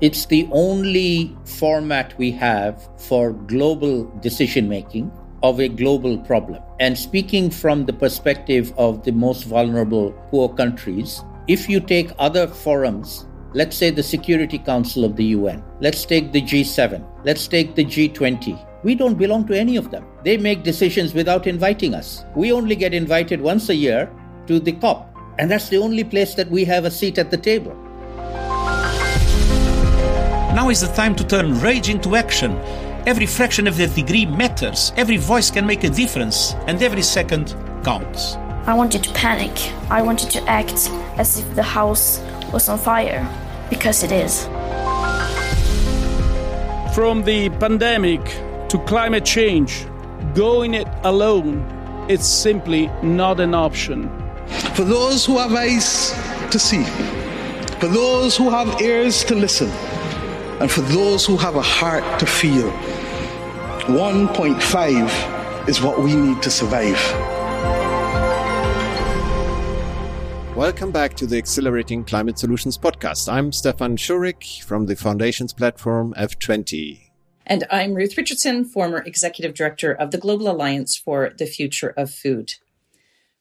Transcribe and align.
It's 0.00 0.26
the 0.26 0.48
only 0.50 1.36
format 1.44 2.16
we 2.18 2.30
have 2.32 2.88
for 2.98 3.32
global 3.32 4.04
decision 4.20 4.68
making 4.68 5.12
of 5.42 5.60
a 5.60 5.68
global 5.68 6.18
problem. 6.18 6.62
And 6.80 6.96
speaking 6.96 7.50
from 7.50 7.86
the 7.86 7.92
perspective 7.92 8.72
of 8.76 9.04
the 9.04 9.12
most 9.12 9.44
vulnerable 9.44 10.12
poor 10.30 10.48
countries, 10.48 11.22
if 11.48 11.68
you 11.68 11.80
take 11.80 12.10
other 12.18 12.46
forums, 12.46 13.26
let's 13.52 13.76
say 13.76 13.90
the 13.90 14.02
Security 14.02 14.58
Council 14.58 15.04
of 15.04 15.16
the 15.16 15.24
UN, 15.36 15.62
let's 15.80 16.04
take 16.04 16.32
the 16.32 16.42
G7, 16.42 17.04
let's 17.24 17.48
take 17.48 17.74
the 17.74 17.84
G20, 17.84 18.68
we 18.84 18.94
don't 18.96 19.18
belong 19.18 19.46
to 19.46 19.58
any 19.58 19.76
of 19.76 19.90
them. 19.90 20.04
They 20.24 20.36
make 20.36 20.64
decisions 20.64 21.14
without 21.14 21.46
inviting 21.46 21.94
us. 21.94 22.24
We 22.34 22.52
only 22.52 22.74
get 22.74 22.94
invited 22.94 23.40
once 23.40 23.68
a 23.68 23.74
year 23.74 24.10
to 24.46 24.58
the 24.58 24.72
COP, 24.72 25.08
and 25.38 25.50
that's 25.50 25.68
the 25.68 25.78
only 25.78 26.04
place 26.04 26.34
that 26.34 26.50
we 26.50 26.64
have 26.64 26.84
a 26.84 26.90
seat 26.90 27.18
at 27.18 27.30
the 27.30 27.36
table. 27.36 27.76
Now 30.54 30.68
is 30.68 30.82
the 30.82 30.88
time 30.88 31.14
to 31.16 31.24
turn 31.24 31.58
rage 31.60 31.88
into 31.88 32.14
action. 32.14 32.58
Every 33.06 33.24
fraction 33.24 33.66
of 33.66 33.80
a 33.80 33.86
degree 33.86 34.26
matters, 34.26 34.92
every 34.98 35.16
voice 35.16 35.50
can 35.50 35.66
make 35.66 35.82
a 35.82 35.88
difference, 35.88 36.52
and 36.66 36.82
every 36.82 37.00
second 37.00 37.56
counts. 37.82 38.34
I 38.66 38.74
wanted 38.74 39.02
to 39.04 39.12
panic. 39.14 39.72
I 39.90 40.02
wanted 40.02 40.28
to 40.32 40.42
act 40.50 40.90
as 41.16 41.38
if 41.38 41.54
the 41.54 41.62
house 41.62 42.20
was 42.52 42.68
on 42.68 42.78
fire, 42.78 43.26
because 43.70 44.02
it 44.02 44.12
is. 44.12 44.44
From 46.94 47.22
the 47.24 47.48
pandemic 47.58 48.22
to 48.68 48.78
climate 48.86 49.24
change, 49.24 49.86
going 50.34 50.74
it 50.74 50.88
alone, 51.04 51.64
it's 52.10 52.26
simply 52.26 52.90
not 53.02 53.40
an 53.40 53.54
option. 53.54 54.10
For 54.74 54.84
those 54.84 55.24
who 55.24 55.38
have 55.38 55.54
eyes 55.54 56.12
to 56.50 56.58
see, 56.58 56.84
for 57.80 57.88
those 57.88 58.36
who 58.36 58.50
have 58.50 58.82
ears 58.82 59.24
to 59.24 59.34
listen, 59.34 59.72
and 60.62 60.70
for 60.70 60.82
those 60.82 61.26
who 61.26 61.36
have 61.36 61.56
a 61.56 61.60
heart 61.60 62.20
to 62.20 62.26
feel, 62.26 62.70
1.5 63.90 65.68
is 65.68 65.82
what 65.82 65.98
we 66.00 66.14
need 66.14 66.40
to 66.40 66.52
survive. 66.52 66.96
Welcome 70.54 70.92
back 70.92 71.14
to 71.14 71.26
the 71.26 71.36
Accelerating 71.36 72.04
Climate 72.04 72.38
Solutions 72.38 72.78
podcast. 72.78 73.28
I'm 73.28 73.50
Stefan 73.50 73.96
Schurig 73.96 74.62
from 74.62 74.86
the 74.86 74.94
Foundations 74.94 75.52
platform 75.52 76.14
F20. 76.16 77.10
And 77.44 77.64
I'm 77.68 77.94
Ruth 77.94 78.16
Richardson, 78.16 78.64
former 78.64 79.02
executive 79.02 79.54
director 79.54 79.92
of 79.92 80.12
the 80.12 80.18
Global 80.18 80.48
Alliance 80.48 80.96
for 80.96 81.32
the 81.36 81.46
Future 81.46 81.92
of 81.96 82.08
Food. 82.08 82.54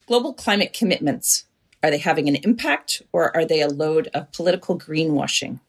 Global 0.08 0.34
climate 0.34 0.74
commitments 0.74 1.46
are 1.84 1.92
they 1.92 2.00
having 2.00 2.28
an 2.28 2.38
impact 2.38 3.04
or 3.14 3.36
are 3.38 3.46
they 3.46 3.62
a 3.62 3.68
load 3.68 4.10
of 4.12 4.32
political 4.32 4.76
greenwashing? 4.76 5.60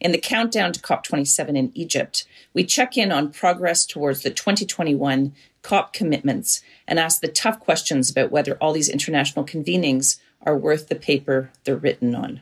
In 0.00 0.12
the 0.12 0.18
countdown 0.18 0.72
to 0.72 0.80
COP27 0.80 1.56
in 1.56 1.70
Egypt, 1.74 2.26
we 2.52 2.64
check 2.64 2.96
in 2.96 3.12
on 3.12 3.32
progress 3.32 3.86
towards 3.86 4.22
the 4.22 4.30
2021 4.30 5.32
COP 5.62 5.92
commitments 5.92 6.62
and 6.86 6.98
ask 6.98 7.20
the 7.20 7.28
tough 7.28 7.58
questions 7.60 8.10
about 8.10 8.30
whether 8.30 8.56
all 8.56 8.72
these 8.72 8.88
international 8.88 9.44
convenings 9.44 10.18
are 10.42 10.56
worth 10.56 10.88
the 10.88 10.94
paper 10.94 11.50
they're 11.64 11.76
written 11.76 12.14
on. 12.14 12.40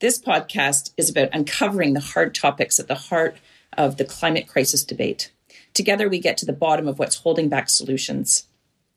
This 0.00 0.20
podcast 0.20 0.92
is 0.96 1.08
about 1.08 1.30
uncovering 1.32 1.94
the 1.94 2.00
hard 2.00 2.34
topics 2.34 2.78
at 2.78 2.88
the 2.88 2.96
heart 2.96 3.36
of 3.76 3.96
the 3.96 4.04
climate 4.04 4.48
crisis 4.48 4.84
debate. 4.84 5.30
Together, 5.74 6.08
we 6.08 6.18
get 6.18 6.36
to 6.38 6.46
the 6.46 6.52
bottom 6.52 6.86
of 6.86 6.98
what's 6.98 7.18
holding 7.18 7.48
back 7.48 7.70
solutions. 7.70 8.46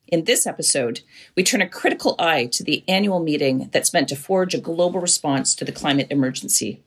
In 0.08 0.26
this 0.26 0.46
episode, 0.46 1.02
we 1.36 1.44
turn 1.44 1.62
a 1.62 1.70
critical 1.70 2.16
eye 2.20 2.48
to 2.48 2.64
the 2.64 2.84
annual 2.88 3.20
meeting 3.20 3.70
that's 3.72 3.94
meant 3.94 4.10
to 4.10 4.16
forge 4.16 4.54
a 4.54 4.60
global 4.60 5.00
response 5.00 5.56
to 5.56 5.66
the 5.66 5.72
climate 5.72 6.08
emergency. 6.10 6.82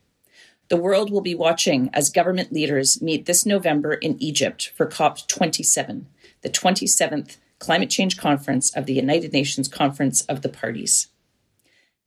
The 0.69 0.77
world 0.77 1.11
will 1.11 1.23
be 1.23 1.35
watching 1.35 1.89
as 1.95 2.11
government 2.11 2.53
leaders 2.53 3.01
meet 3.01 3.25
this 3.25 3.47
November 3.47 3.95
in 3.95 4.23
Egypt 4.23 4.73
for 4.77 4.87
COP27, 4.87 6.05
the 6.43 6.51
27th 6.51 7.39
Climate 7.59 7.89
Change 7.89 8.19
Conference 8.19 8.75
of 8.77 8.85
the 8.85 8.93
United 8.93 9.33
Nations 9.33 9.67
Conference 9.67 10.23
of 10.23 10.43
the 10.43 10.49
Parties. 10.51 11.09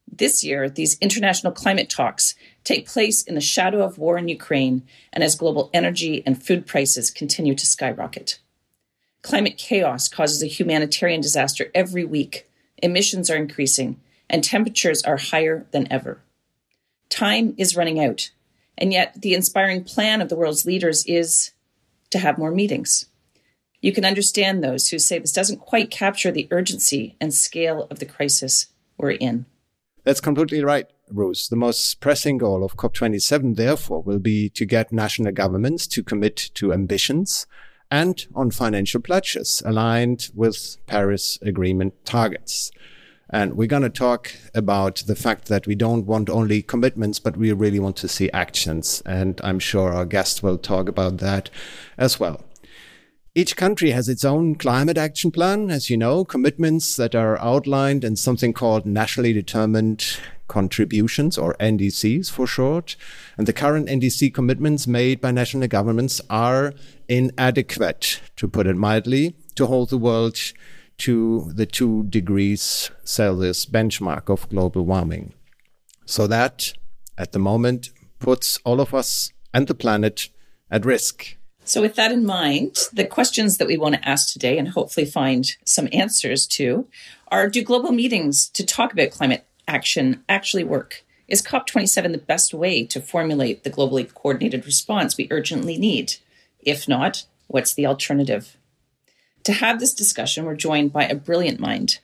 This 0.07 0.43
year, 0.43 0.69
these 0.69 0.97
international 0.99 1.53
climate 1.53 1.89
talks 1.89 2.35
take 2.63 2.87
place 2.87 3.23
in 3.23 3.33
the 3.33 3.41
shadow 3.41 3.83
of 3.83 3.97
war 3.97 4.17
in 4.17 4.27
Ukraine 4.27 4.83
and 5.11 5.23
as 5.23 5.35
global 5.35 5.71
energy 5.73 6.21
and 6.25 6.41
food 6.41 6.67
prices 6.67 7.09
continue 7.09 7.55
to 7.55 7.65
skyrocket. 7.65 8.39
Climate 9.23 9.57
chaos 9.57 10.07
causes 10.07 10.43
a 10.43 10.47
humanitarian 10.47 11.21
disaster 11.21 11.71
every 11.73 12.05
week, 12.05 12.49
emissions 12.77 13.29
are 13.29 13.37
increasing, 13.37 13.99
and 14.29 14.43
temperatures 14.43 15.01
are 15.03 15.17
higher 15.17 15.65
than 15.71 15.91
ever. 15.91 16.21
Time 17.09 17.55
is 17.57 17.75
running 17.75 17.99
out, 17.99 18.29
and 18.81 18.91
yet, 18.91 19.21
the 19.21 19.35
inspiring 19.35 19.83
plan 19.83 20.21
of 20.21 20.29
the 20.29 20.35
world's 20.35 20.65
leaders 20.65 21.05
is 21.05 21.51
to 22.09 22.17
have 22.17 22.39
more 22.39 22.51
meetings. 22.51 23.05
You 23.79 23.93
can 23.93 24.05
understand 24.05 24.63
those 24.63 24.89
who 24.89 24.97
say 24.97 25.19
this 25.19 25.31
doesn't 25.31 25.59
quite 25.59 25.91
capture 25.91 26.31
the 26.31 26.47
urgency 26.49 27.15
and 27.21 27.33
scale 27.33 27.87
of 27.91 27.99
the 27.99 28.05
crisis 28.07 28.67
we're 28.97 29.11
in. 29.11 29.45
That's 30.03 30.19
completely 30.19 30.63
right, 30.63 30.87
Rose. 31.11 31.47
The 31.47 31.55
most 31.55 31.99
pressing 31.99 32.39
goal 32.39 32.63
of 32.63 32.75
COP27, 32.75 33.55
therefore, 33.55 34.01
will 34.01 34.19
be 34.19 34.49
to 34.49 34.65
get 34.65 34.91
national 34.91 35.31
governments 35.31 35.85
to 35.87 36.03
commit 36.03 36.49
to 36.55 36.73
ambitions 36.73 37.45
and 37.91 38.25
on 38.33 38.49
financial 38.49 39.01
pledges 39.01 39.61
aligned 39.63 40.29
with 40.33 40.77
Paris 40.87 41.37
Agreement 41.43 41.93
targets. 42.03 42.71
And 43.31 43.55
we're 43.55 43.67
going 43.67 43.83
to 43.83 43.89
talk 43.89 44.33
about 44.53 45.03
the 45.07 45.15
fact 45.15 45.47
that 45.47 45.65
we 45.65 45.75
don't 45.75 46.05
want 46.05 46.29
only 46.29 46.61
commitments, 46.61 47.19
but 47.19 47.37
we 47.37 47.51
really 47.53 47.79
want 47.79 47.95
to 47.97 48.07
see 48.07 48.29
actions. 48.31 49.01
And 49.05 49.39
I'm 49.43 49.59
sure 49.59 49.93
our 49.93 50.05
guest 50.05 50.43
will 50.43 50.57
talk 50.57 50.89
about 50.89 51.17
that 51.17 51.49
as 51.97 52.19
well. 52.19 52.41
Each 53.33 53.55
country 53.55 53.91
has 53.91 54.09
its 54.09 54.25
own 54.25 54.55
climate 54.55 54.97
action 54.97 55.31
plan, 55.31 55.71
as 55.71 55.89
you 55.89 55.95
know, 55.95 56.25
commitments 56.25 56.97
that 56.97 57.15
are 57.15 57.39
outlined 57.39 58.03
in 58.03 58.17
something 58.17 58.51
called 58.51 58.85
nationally 58.85 59.31
determined 59.31 60.17
contributions 60.49 61.37
or 61.37 61.55
NDCs 61.61 62.29
for 62.29 62.45
short. 62.45 62.97
And 63.37 63.47
the 63.47 63.53
current 63.53 63.87
NDC 63.87 64.33
commitments 64.33 64.85
made 64.85 65.21
by 65.21 65.31
national 65.31 65.69
governments 65.69 66.19
are 66.29 66.73
inadequate, 67.07 68.19
to 68.35 68.49
put 68.49 68.67
it 68.67 68.75
mildly, 68.75 69.33
to 69.55 69.65
hold 69.65 69.91
the 69.91 69.97
world 69.97 70.37
to 71.01 71.51
the 71.53 71.65
two 71.65 72.03
degrees 72.03 72.91
Celsius 73.03 73.65
benchmark 73.65 74.29
of 74.29 74.47
global 74.49 74.85
warming. 74.85 75.33
So 76.05 76.27
that 76.27 76.73
at 77.17 77.31
the 77.31 77.39
moment 77.39 77.89
puts 78.19 78.59
all 78.63 78.79
of 78.79 78.93
us 78.93 79.31
and 79.53 79.67
the 79.67 79.73
planet 79.73 80.29
at 80.69 80.85
risk. 80.85 81.37
So, 81.63 81.81
with 81.81 81.95
that 81.95 82.11
in 82.11 82.25
mind, 82.25 82.77
the 82.93 83.05
questions 83.05 83.57
that 83.57 83.67
we 83.67 83.77
want 83.77 83.95
to 83.95 84.07
ask 84.07 84.31
today 84.31 84.57
and 84.57 84.69
hopefully 84.69 85.05
find 85.05 85.45
some 85.65 85.87
answers 85.91 86.47
to 86.47 86.87
are 87.27 87.49
Do 87.49 87.63
global 87.63 87.91
meetings 87.91 88.49
to 88.49 88.65
talk 88.65 88.93
about 88.93 89.11
climate 89.11 89.45
action 89.67 90.23
actually 90.27 90.63
work? 90.63 91.03
Is 91.27 91.41
COP27 91.41 92.11
the 92.11 92.17
best 92.17 92.53
way 92.53 92.83
to 92.85 92.99
formulate 92.99 93.63
the 93.63 93.69
globally 93.69 94.11
coordinated 94.13 94.65
response 94.65 95.17
we 95.17 95.29
urgently 95.31 95.77
need? 95.77 96.15
If 96.59 96.87
not, 96.87 97.25
what's 97.47 97.73
the 97.73 97.85
alternative? 97.85 98.57
To 99.45 99.53
have 99.53 99.79
this 99.79 99.93
discussion, 99.93 100.45
we're 100.45 100.55
joined 100.55 100.93
by 100.93 101.05
a 101.05 101.15
brilliant 101.15 101.59
mind, 101.59 101.99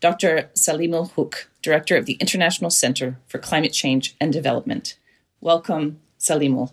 Dr. 0.00 0.50
Saleem 0.54 1.10
Huq, 1.12 1.44
Director 1.60 1.96
of 1.96 2.06
the 2.06 2.14
International 2.14 2.70
Center 2.70 3.18
for 3.26 3.38
Climate 3.38 3.74
Change 3.74 4.16
and 4.18 4.32
Development. 4.32 4.96
Welcome, 5.42 6.00
Saleemul. 6.18 6.72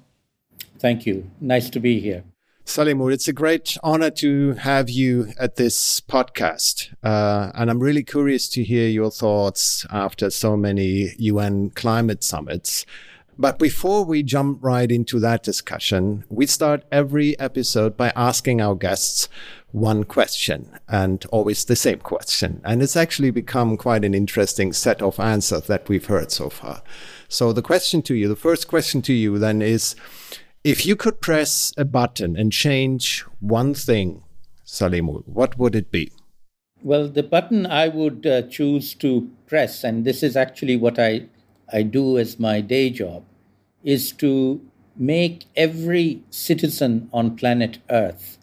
Thank 0.80 1.06
you. 1.06 1.30
Nice 1.42 1.70
to 1.72 1.82
be 1.82 2.00
here. 2.00 2.24
Saleemul, 2.66 3.14
it's 3.14 3.28
a 3.28 3.34
great 3.34 3.78
honor 3.84 4.10
to 4.12 4.54
have 4.54 4.90
you 4.90 5.34
at 5.38 5.58
this 5.58 6.00
podcast. 6.00 6.94
Uh, 7.04 7.52
and 7.56 7.70
I'm 7.70 7.80
really 7.80 8.04
curious 8.04 8.48
to 8.50 8.64
hear 8.64 8.88
your 8.88 9.12
thoughts 9.12 9.86
after 9.90 10.30
so 10.30 10.56
many 10.56 11.14
UN 11.18 11.70
climate 11.72 12.24
summits. 12.24 12.86
But 13.40 13.60
before 13.60 14.04
we 14.04 14.24
jump 14.24 14.64
right 14.64 14.92
into 14.92 15.20
that 15.20 15.44
discussion, 15.44 16.24
we 16.28 16.48
start 16.48 16.84
every 16.92 17.38
episode 17.40 17.96
by 17.96 18.12
asking 18.16 18.62
our 18.62 18.74
guests 18.74 19.30
one 19.72 20.04
question 20.04 20.80
and 20.88 21.26
always 21.32 21.66
the 21.66 21.76
same 21.76 22.00
question. 22.00 22.62
And 22.64 22.82
it's 22.82 22.96
actually 22.96 23.32
become 23.32 23.78
quite 23.78 24.06
an 24.06 24.14
interesting 24.14 24.74
set 24.74 25.02
of 25.02 25.20
answers 25.20 25.68
that 25.68 25.90
we've 25.90 26.06
heard 26.06 26.32
so 26.32 26.50
far. 26.50 26.82
So 27.28 27.52
the 27.52 27.62
question 27.62 28.02
to 28.04 28.16
you, 28.16 28.28
the 28.28 28.36
first 28.36 28.68
question 28.68 29.02
to 29.04 29.14
you 29.14 29.38
then 29.38 29.62
is, 29.62 29.96
if 30.64 30.86
you 30.86 30.96
could 30.96 31.22
press 31.22 31.74
a 31.78 31.86
button 31.86 32.36
and 32.36 32.52
change 32.52 33.22
one 33.40 33.74
thing, 33.74 34.24
Saleemul, 34.66 35.28
what 35.28 35.58
would 35.58 35.76
it 35.76 35.92
be? 35.92 36.12
Well, 36.84 37.08
the 37.08 37.24
button 37.24 37.66
I 37.66 37.88
would 37.88 38.26
uh, 38.26 38.44
choose 38.44 38.94
to 38.96 39.30
press, 39.48 39.84
and 39.84 40.06
this 40.06 40.24
is 40.24 40.36
actually 40.36 40.78
what 40.78 41.00
I, 41.00 41.28
I 41.72 41.84
do 41.84 42.18
as 42.18 42.40
my 42.40 42.62
day 42.62 42.90
job, 42.90 43.24
is 43.84 44.12
to 44.14 44.62
make 44.96 45.46
every 45.56 46.24
citizen 46.30 47.10
on 47.14 47.36
planet 47.36 47.80
Earth 47.90 48.37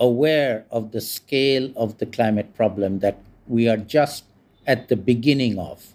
aware 0.00 0.64
of 0.70 0.92
the 0.92 1.00
scale 1.00 1.72
of 1.76 1.98
the 1.98 2.06
climate 2.06 2.54
problem 2.54 3.00
that 3.00 3.18
we 3.46 3.68
are 3.68 3.76
just 3.76 4.24
at 4.66 4.88
the 4.88 4.96
beginning 4.96 5.58
of. 5.58 5.94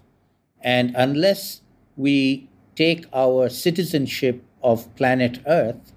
And 0.60 0.94
unless 0.96 1.60
we 1.96 2.48
take 2.74 3.06
our 3.12 3.48
citizenship 3.48 4.42
of 4.62 4.94
planet 4.96 5.38
Earth 5.46 5.92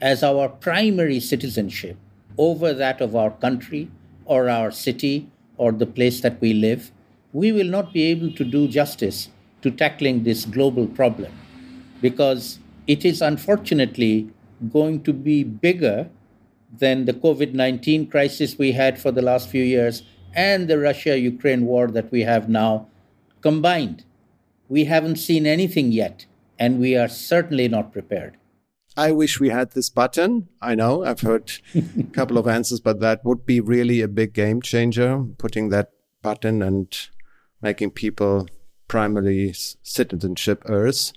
as 0.00 0.22
our 0.22 0.48
primary 0.48 1.20
citizenship 1.20 1.96
over 2.36 2.72
that 2.72 3.00
of 3.00 3.16
our 3.16 3.30
country 3.30 3.90
or 4.24 4.48
our 4.48 4.70
city 4.70 5.28
or 5.56 5.72
the 5.72 5.86
place 5.86 6.20
that 6.20 6.40
we 6.40 6.52
live, 6.52 6.92
we 7.32 7.50
will 7.52 7.66
not 7.66 7.92
be 7.92 8.02
able 8.04 8.30
to 8.32 8.44
do 8.44 8.68
justice 8.68 9.28
to 9.62 9.70
tackling 9.70 10.22
this 10.22 10.44
global 10.44 10.86
problem 10.86 11.32
because 12.00 12.58
it 12.86 13.04
is 13.04 13.20
unfortunately 13.20 14.30
going 14.72 15.02
to 15.02 15.12
be 15.12 15.42
bigger 15.42 16.08
than 16.70 17.04
the 17.04 17.12
COVID 17.12 17.54
19 17.54 18.08
crisis 18.08 18.58
we 18.58 18.72
had 18.72 19.00
for 19.00 19.10
the 19.10 19.22
last 19.22 19.48
few 19.48 19.62
years 19.62 20.02
and 20.34 20.68
the 20.68 20.78
Russia 20.78 21.18
Ukraine 21.18 21.64
war 21.64 21.88
that 21.88 22.10
we 22.10 22.22
have 22.22 22.48
now 22.48 22.86
combined. 23.40 24.04
We 24.68 24.84
haven't 24.84 25.16
seen 25.16 25.46
anything 25.46 25.92
yet, 25.92 26.26
and 26.58 26.78
we 26.78 26.96
are 26.96 27.08
certainly 27.08 27.68
not 27.68 27.92
prepared. 27.92 28.36
I 28.96 29.12
wish 29.12 29.40
we 29.40 29.48
had 29.50 29.70
this 29.70 29.90
button. 29.90 30.48
I 30.60 30.74
know 30.74 31.04
I've 31.04 31.20
heard 31.20 31.52
a 31.74 32.02
couple 32.12 32.36
of 32.36 32.48
answers, 32.48 32.80
but 32.80 33.00
that 33.00 33.24
would 33.24 33.46
be 33.46 33.60
really 33.60 34.00
a 34.00 34.08
big 34.08 34.32
game 34.32 34.60
changer, 34.60 35.24
putting 35.38 35.68
that 35.68 35.92
button 36.20 36.62
and 36.62 36.94
making 37.62 37.92
people 37.92 38.48
primarily 38.88 39.54
citizenship 39.82 40.62
Earth. 40.66 41.12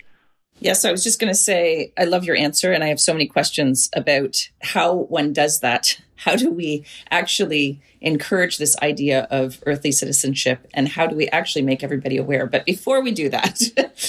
Yes, 0.61 0.85
I 0.85 0.91
was 0.91 1.03
just 1.03 1.19
going 1.19 1.33
to 1.33 1.37
say, 1.37 1.91
I 1.97 2.03
love 2.03 2.23
your 2.23 2.35
answer. 2.35 2.71
And 2.71 2.83
I 2.83 2.87
have 2.87 2.99
so 2.99 3.13
many 3.13 3.25
questions 3.25 3.89
about 3.95 4.47
how 4.61 4.93
one 4.93 5.33
does 5.33 5.59
that. 5.61 5.99
How 6.17 6.35
do 6.35 6.51
we 6.51 6.85
actually 7.09 7.81
encourage 7.99 8.59
this 8.59 8.77
idea 8.79 9.27
of 9.31 9.59
earthly 9.65 9.91
citizenship? 9.91 10.67
And 10.71 10.87
how 10.87 11.07
do 11.07 11.15
we 11.15 11.27
actually 11.29 11.63
make 11.63 11.83
everybody 11.83 12.17
aware? 12.17 12.45
But 12.45 12.65
before 12.65 13.01
we 13.01 13.11
do 13.11 13.27
that, 13.29 13.59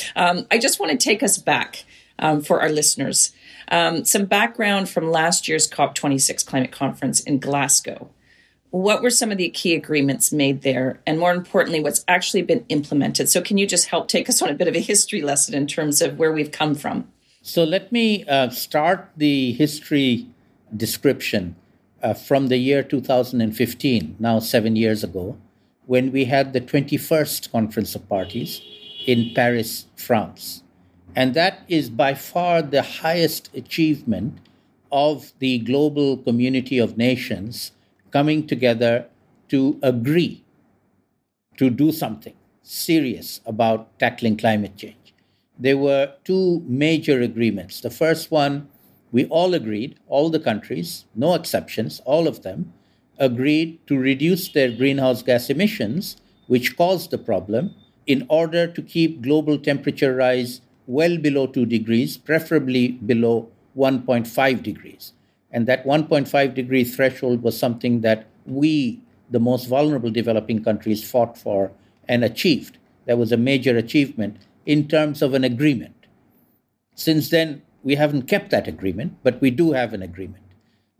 um, 0.14 0.46
I 0.50 0.58
just 0.58 0.78
want 0.78 0.92
to 0.92 0.98
take 1.02 1.22
us 1.22 1.38
back 1.38 1.86
um, 2.18 2.42
for 2.42 2.60
our 2.60 2.68
listeners. 2.68 3.32
Um, 3.68 4.04
some 4.04 4.26
background 4.26 4.90
from 4.90 5.10
last 5.10 5.48
year's 5.48 5.66
COP26 5.70 6.44
climate 6.44 6.70
conference 6.70 7.20
in 7.20 7.38
Glasgow 7.38 8.10
what 8.72 9.02
were 9.02 9.10
some 9.10 9.30
of 9.30 9.36
the 9.36 9.50
key 9.50 9.74
agreements 9.74 10.32
made 10.32 10.62
there? 10.62 10.98
And 11.06 11.18
more 11.18 11.32
importantly 11.32 11.80
what's 11.80 12.04
actually 12.08 12.42
been 12.42 12.64
implemented? 12.70 13.28
So 13.28 13.42
can 13.42 13.58
you 13.58 13.66
just 13.66 13.88
help 13.88 14.08
take 14.08 14.28
us 14.28 14.40
on 14.40 14.48
a 14.48 14.54
bit 14.54 14.66
of 14.66 14.74
a 14.74 14.80
history 14.80 15.20
lesson 15.20 15.54
in 15.54 15.66
terms 15.66 16.00
of 16.00 16.18
where 16.18 16.32
we've 16.32 16.50
come 16.50 16.74
from? 16.74 17.06
So 17.42 17.64
let 17.64 17.92
me 17.92 18.24
uh, 18.24 18.48
start 18.48 19.10
the 19.14 19.52
history 19.52 20.26
description 20.74 21.54
uh, 22.02 22.14
from 22.14 22.48
the 22.48 22.56
year 22.56 22.82
2015 22.82 24.16
now 24.18 24.38
seven 24.38 24.74
years 24.74 25.04
ago 25.04 25.36
when 25.84 26.10
we 26.10 26.24
had 26.24 26.54
the 26.54 26.60
21st 26.60 27.52
conference 27.52 27.94
of 27.94 28.08
parties 28.08 28.62
in 29.06 29.32
paris 29.34 29.86
france. 29.96 30.62
And 31.14 31.34
that 31.34 31.60
is 31.68 31.90
by 31.90 32.14
far 32.14 32.62
the 32.62 32.82
highest 32.82 33.54
achievement 33.54 34.38
of 34.90 35.32
the 35.40 35.58
global 35.58 36.16
community 36.16 36.78
of 36.78 36.96
nations 36.96 37.72
coming 38.12 38.46
together 38.46 39.06
to 39.48 39.78
agree 39.82 40.44
to 41.56 41.70
do 41.70 41.90
something 41.92 42.34
serious 42.62 43.40
about 43.44 43.98
tackling 43.98 44.36
climate 44.36 44.76
change. 44.76 45.14
There 45.58 45.76
were 45.76 46.14
two 46.24 46.62
major 46.66 47.20
agreements. 47.20 47.80
The 47.80 47.90
first 47.90 48.30
one, 48.30 48.68
we 49.10 49.26
all 49.26 49.54
agreed, 49.54 49.98
all 50.08 50.30
the 50.30 50.40
countries, 50.40 51.04
no 51.14 51.34
exceptions, 51.34 52.00
all 52.04 52.26
of 52.26 52.42
them, 52.42 52.72
agreed 53.18 53.78
to 53.86 53.98
reduce 53.98 54.48
their 54.48 54.70
greenhouse 54.70 55.22
gas 55.22 55.50
emissions, 55.50 56.16
which 56.46 56.76
caused 56.76 57.10
the 57.10 57.18
problem, 57.18 57.74
in 58.06 58.26
order 58.28 58.66
to 58.66 58.82
keep 58.82 59.22
global 59.22 59.58
temperature 59.58 60.14
rise 60.14 60.60
well 60.86 61.16
below 61.18 61.46
2 61.46 61.66
degrees, 61.66 62.16
preferably 62.16 62.88
below 62.88 63.48
1.5 63.76 64.62
degrees. 64.62 65.12
And 65.52 65.66
that 65.66 65.84
1.5 65.84 66.54
degree 66.54 66.84
threshold 66.84 67.42
was 67.42 67.58
something 67.58 68.00
that 68.00 68.26
we, 68.46 69.00
the 69.30 69.40
most 69.40 69.66
vulnerable 69.66 70.10
developing 70.10 70.64
countries, 70.64 71.08
fought 71.08 71.36
for 71.36 71.72
and 72.08 72.24
achieved. 72.24 72.78
That 73.06 73.18
was 73.18 73.32
a 73.32 73.36
major 73.36 73.76
achievement 73.76 74.38
in 74.64 74.88
terms 74.88 75.22
of 75.22 75.34
an 75.34 75.44
agreement. 75.44 76.06
Since 76.94 77.30
then, 77.30 77.62
we 77.82 77.96
haven't 77.96 78.28
kept 78.28 78.50
that 78.50 78.68
agreement, 78.68 79.16
but 79.22 79.40
we 79.40 79.50
do 79.50 79.72
have 79.72 79.92
an 79.92 80.02
agreement. 80.02 80.44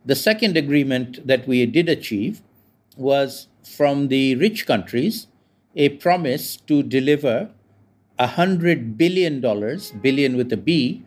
The 0.05 0.15
second 0.15 0.57
agreement 0.57 1.25
that 1.25 1.47
we 1.47 1.65
did 1.65 1.87
achieve 1.87 2.41
was 2.97 3.47
from 3.63 4.09
the 4.09 4.35
rich 4.35 4.65
countries 4.65 5.27
a 5.75 5.89
promise 5.89 6.57
to 6.57 6.83
deliver 6.83 7.49
$100 8.19 8.97
billion, 8.97 9.41
billion 10.01 10.37
with 10.37 10.51
a 10.53 10.57
B, 10.57 11.03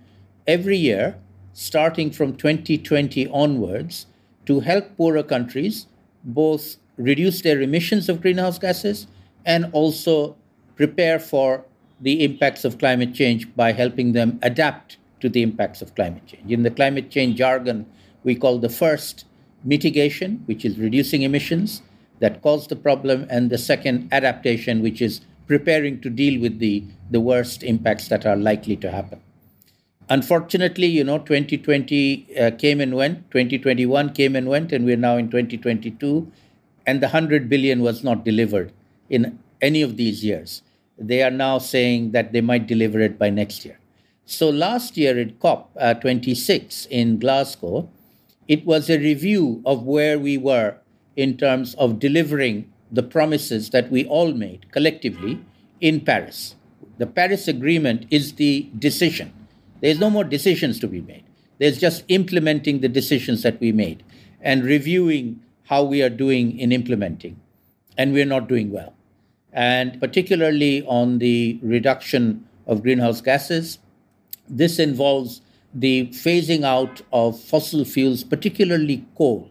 every 0.46 0.76
year 0.76 1.18
starting 1.58 2.10
from 2.10 2.36
2020 2.36 3.26
onwards 3.28 4.04
to 4.44 4.60
help 4.60 4.94
poorer 4.98 5.22
countries 5.22 5.86
both 6.22 6.76
reduce 6.98 7.40
their 7.40 7.62
emissions 7.62 8.10
of 8.10 8.20
greenhouse 8.20 8.58
gases 8.58 9.06
and 9.46 9.64
also 9.72 10.36
prepare 10.74 11.18
for 11.18 11.64
the 12.02 12.22
impacts 12.22 12.66
of 12.66 12.76
climate 12.76 13.14
change 13.14 13.48
by 13.56 13.72
helping 13.72 14.12
them 14.12 14.38
adapt 14.42 14.98
to 15.18 15.30
the 15.30 15.42
impacts 15.42 15.80
of 15.80 15.94
climate 15.94 16.26
change. 16.26 16.52
In 16.52 16.62
the 16.62 16.70
climate 16.70 17.10
change 17.10 17.38
jargon, 17.38 17.86
we 18.22 18.34
call 18.34 18.58
the 18.58 18.68
first 18.68 19.24
mitigation, 19.64 20.42
which 20.44 20.62
is 20.62 20.78
reducing 20.78 21.22
emissions 21.22 21.80
that 22.20 22.42
cause 22.42 22.66
the 22.66 22.76
problem, 22.76 23.26
and 23.30 23.48
the 23.48 23.56
second 23.56 24.10
adaptation, 24.12 24.82
which 24.82 25.00
is 25.00 25.22
preparing 25.46 26.02
to 26.02 26.10
deal 26.10 26.38
with 26.38 26.58
the, 26.58 26.84
the 27.10 27.20
worst 27.20 27.62
impacts 27.62 28.08
that 28.08 28.26
are 28.26 28.36
likely 28.36 28.76
to 28.76 28.90
happen. 28.90 29.22
Unfortunately, 30.08 30.86
you 30.86 31.02
know, 31.02 31.18
2020 31.18 32.38
uh, 32.38 32.50
came 32.52 32.80
and 32.80 32.94
went, 32.94 33.28
2021 33.32 34.12
came 34.14 34.36
and 34.36 34.48
went, 34.48 34.72
and 34.72 34.84
we're 34.84 34.96
now 34.96 35.16
in 35.16 35.28
2022, 35.28 36.30
and 36.86 37.00
the 37.00 37.08
100 37.08 37.48
billion 37.48 37.82
was 37.82 38.04
not 38.04 38.24
delivered 38.24 38.72
in 39.10 39.38
any 39.60 39.82
of 39.82 39.96
these 39.96 40.24
years. 40.24 40.62
They 40.96 41.24
are 41.24 41.30
now 41.30 41.58
saying 41.58 42.12
that 42.12 42.32
they 42.32 42.40
might 42.40 42.68
deliver 42.68 43.00
it 43.00 43.18
by 43.18 43.30
next 43.30 43.64
year. 43.64 43.80
So 44.26 44.48
last 44.48 44.96
year 44.96 45.18
at 45.18 45.40
COP 45.40 45.72
uh, 45.78 45.94
26 45.94 46.86
in 46.86 47.18
Glasgow, 47.18 47.88
it 48.46 48.64
was 48.64 48.88
a 48.88 48.98
review 48.98 49.60
of 49.66 49.82
where 49.82 50.20
we 50.20 50.38
were 50.38 50.76
in 51.16 51.36
terms 51.36 51.74
of 51.74 51.98
delivering 51.98 52.72
the 52.92 53.02
promises 53.02 53.70
that 53.70 53.90
we 53.90 54.04
all 54.06 54.32
made 54.32 54.70
collectively 54.70 55.40
in 55.80 56.00
Paris. 56.00 56.54
The 56.98 57.06
Paris 57.06 57.48
Agreement 57.48 58.06
is 58.10 58.34
the 58.34 58.70
decision 58.78 59.32
there's 59.80 59.98
no 59.98 60.10
more 60.10 60.24
decisions 60.24 60.78
to 60.80 60.88
be 60.88 61.00
made. 61.00 61.24
There's 61.58 61.78
just 61.78 62.04
implementing 62.08 62.80
the 62.80 62.88
decisions 62.88 63.42
that 63.42 63.60
we 63.60 63.72
made 63.72 64.02
and 64.40 64.64
reviewing 64.64 65.40
how 65.64 65.82
we 65.82 66.02
are 66.02 66.10
doing 66.10 66.58
in 66.58 66.72
implementing. 66.72 67.40
And 67.96 68.12
we're 68.12 68.26
not 68.26 68.48
doing 68.48 68.70
well. 68.70 68.94
And 69.52 69.98
particularly 70.00 70.84
on 70.86 71.18
the 71.18 71.58
reduction 71.62 72.46
of 72.66 72.82
greenhouse 72.82 73.20
gases, 73.20 73.78
this 74.48 74.78
involves 74.78 75.40
the 75.74 76.08
phasing 76.08 76.62
out 76.62 77.02
of 77.12 77.40
fossil 77.40 77.84
fuels, 77.84 78.22
particularly 78.22 79.04
coal, 79.16 79.50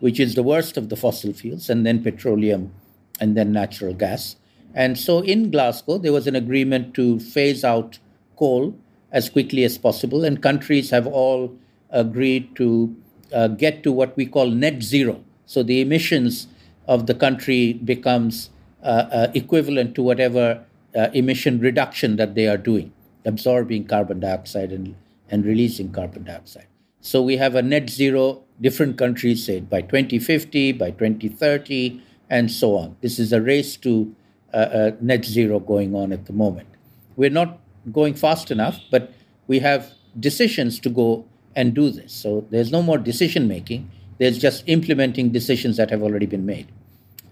which 0.00 0.20
is 0.20 0.34
the 0.34 0.42
worst 0.42 0.76
of 0.76 0.90
the 0.90 0.96
fossil 0.96 1.32
fuels, 1.32 1.68
and 1.68 1.84
then 1.84 2.02
petroleum, 2.02 2.72
and 3.20 3.36
then 3.36 3.52
natural 3.52 3.94
gas. 3.94 4.36
And 4.74 4.98
so 4.98 5.20
in 5.20 5.50
Glasgow, 5.50 5.98
there 5.98 6.12
was 6.12 6.26
an 6.26 6.36
agreement 6.36 6.94
to 6.94 7.18
phase 7.18 7.64
out 7.64 7.98
coal 8.36 8.76
as 9.12 9.30
quickly 9.30 9.64
as 9.64 9.78
possible, 9.78 10.24
and 10.24 10.42
countries 10.42 10.90
have 10.90 11.06
all 11.06 11.56
agreed 11.90 12.54
to 12.56 12.94
uh, 13.32 13.48
get 13.48 13.82
to 13.82 13.92
what 13.92 14.16
we 14.16 14.26
call 14.26 14.50
net 14.50 14.82
zero. 14.82 15.22
So 15.46 15.62
the 15.62 15.80
emissions 15.80 16.48
of 16.86 17.06
the 17.06 17.14
country 17.14 17.74
becomes 17.74 18.50
uh, 18.82 19.08
uh, 19.10 19.30
equivalent 19.34 19.94
to 19.94 20.02
whatever 20.02 20.64
uh, 20.96 21.08
emission 21.12 21.58
reduction 21.60 22.16
that 22.16 22.34
they 22.34 22.46
are 22.46 22.56
doing, 22.56 22.92
absorbing 23.24 23.86
carbon 23.86 24.20
dioxide 24.20 24.72
and, 24.72 24.94
and 25.30 25.44
releasing 25.44 25.92
carbon 25.92 26.24
dioxide. 26.24 26.66
So 27.00 27.22
we 27.22 27.36
have 27.36 27.54
a 27.54 27.62
net 27.62 27.88
zero, 27.88 28.42
different 28.60 28.98
countries 28.98 29.44
say 29.44 29.60
by 29.60 29.82
2050, 29.82 30.72
by 30.72 30.90
2030, 30.90 32.02
and 32.28 32.50
so 32.50 32.76
on. 32.76 32.96
This 33.00 33.18
is 33.18 33.32
a 33.32 33.40
race 33.40 33.76
to 33.78 34.14
uh, 34.52 34.56
uh, 34.56 34.90
net 35.00 35.24
zero 35.24 35.60
going 35.60 35.94
on 35.94 36.12
at 36.12 36.26
the 36.26 36.32
moment. 36.32 36.68
We're 37.16 37.30
not 37.30 37.58
going 37.92 38.14
fast 38.14 38.50
enough, 38.50 38.80
but 38.90 39.12
we 39.46 39.58
have 39.60 39.92
decisions 40.18 40.78
to 40.80 40.90
go 40.90 41.24
and 41.54 41.74
do 41.74 41.90
this. 41.90 42.12
So 42.12 42.46
there's 42.50 42.70
no 42.70 42.82
more 42.82 42.98
decision 42.98 43.48
making. 43.48 43.90
There's 44.18 44.38
just 44.38 44.64
implementing 44.66 45.30
decisions 45.30 45.76
that 45.76 45.90
have 45.90 46.02
already 46.02 46.26
been 46.26 46.46
made. 46.46 46.68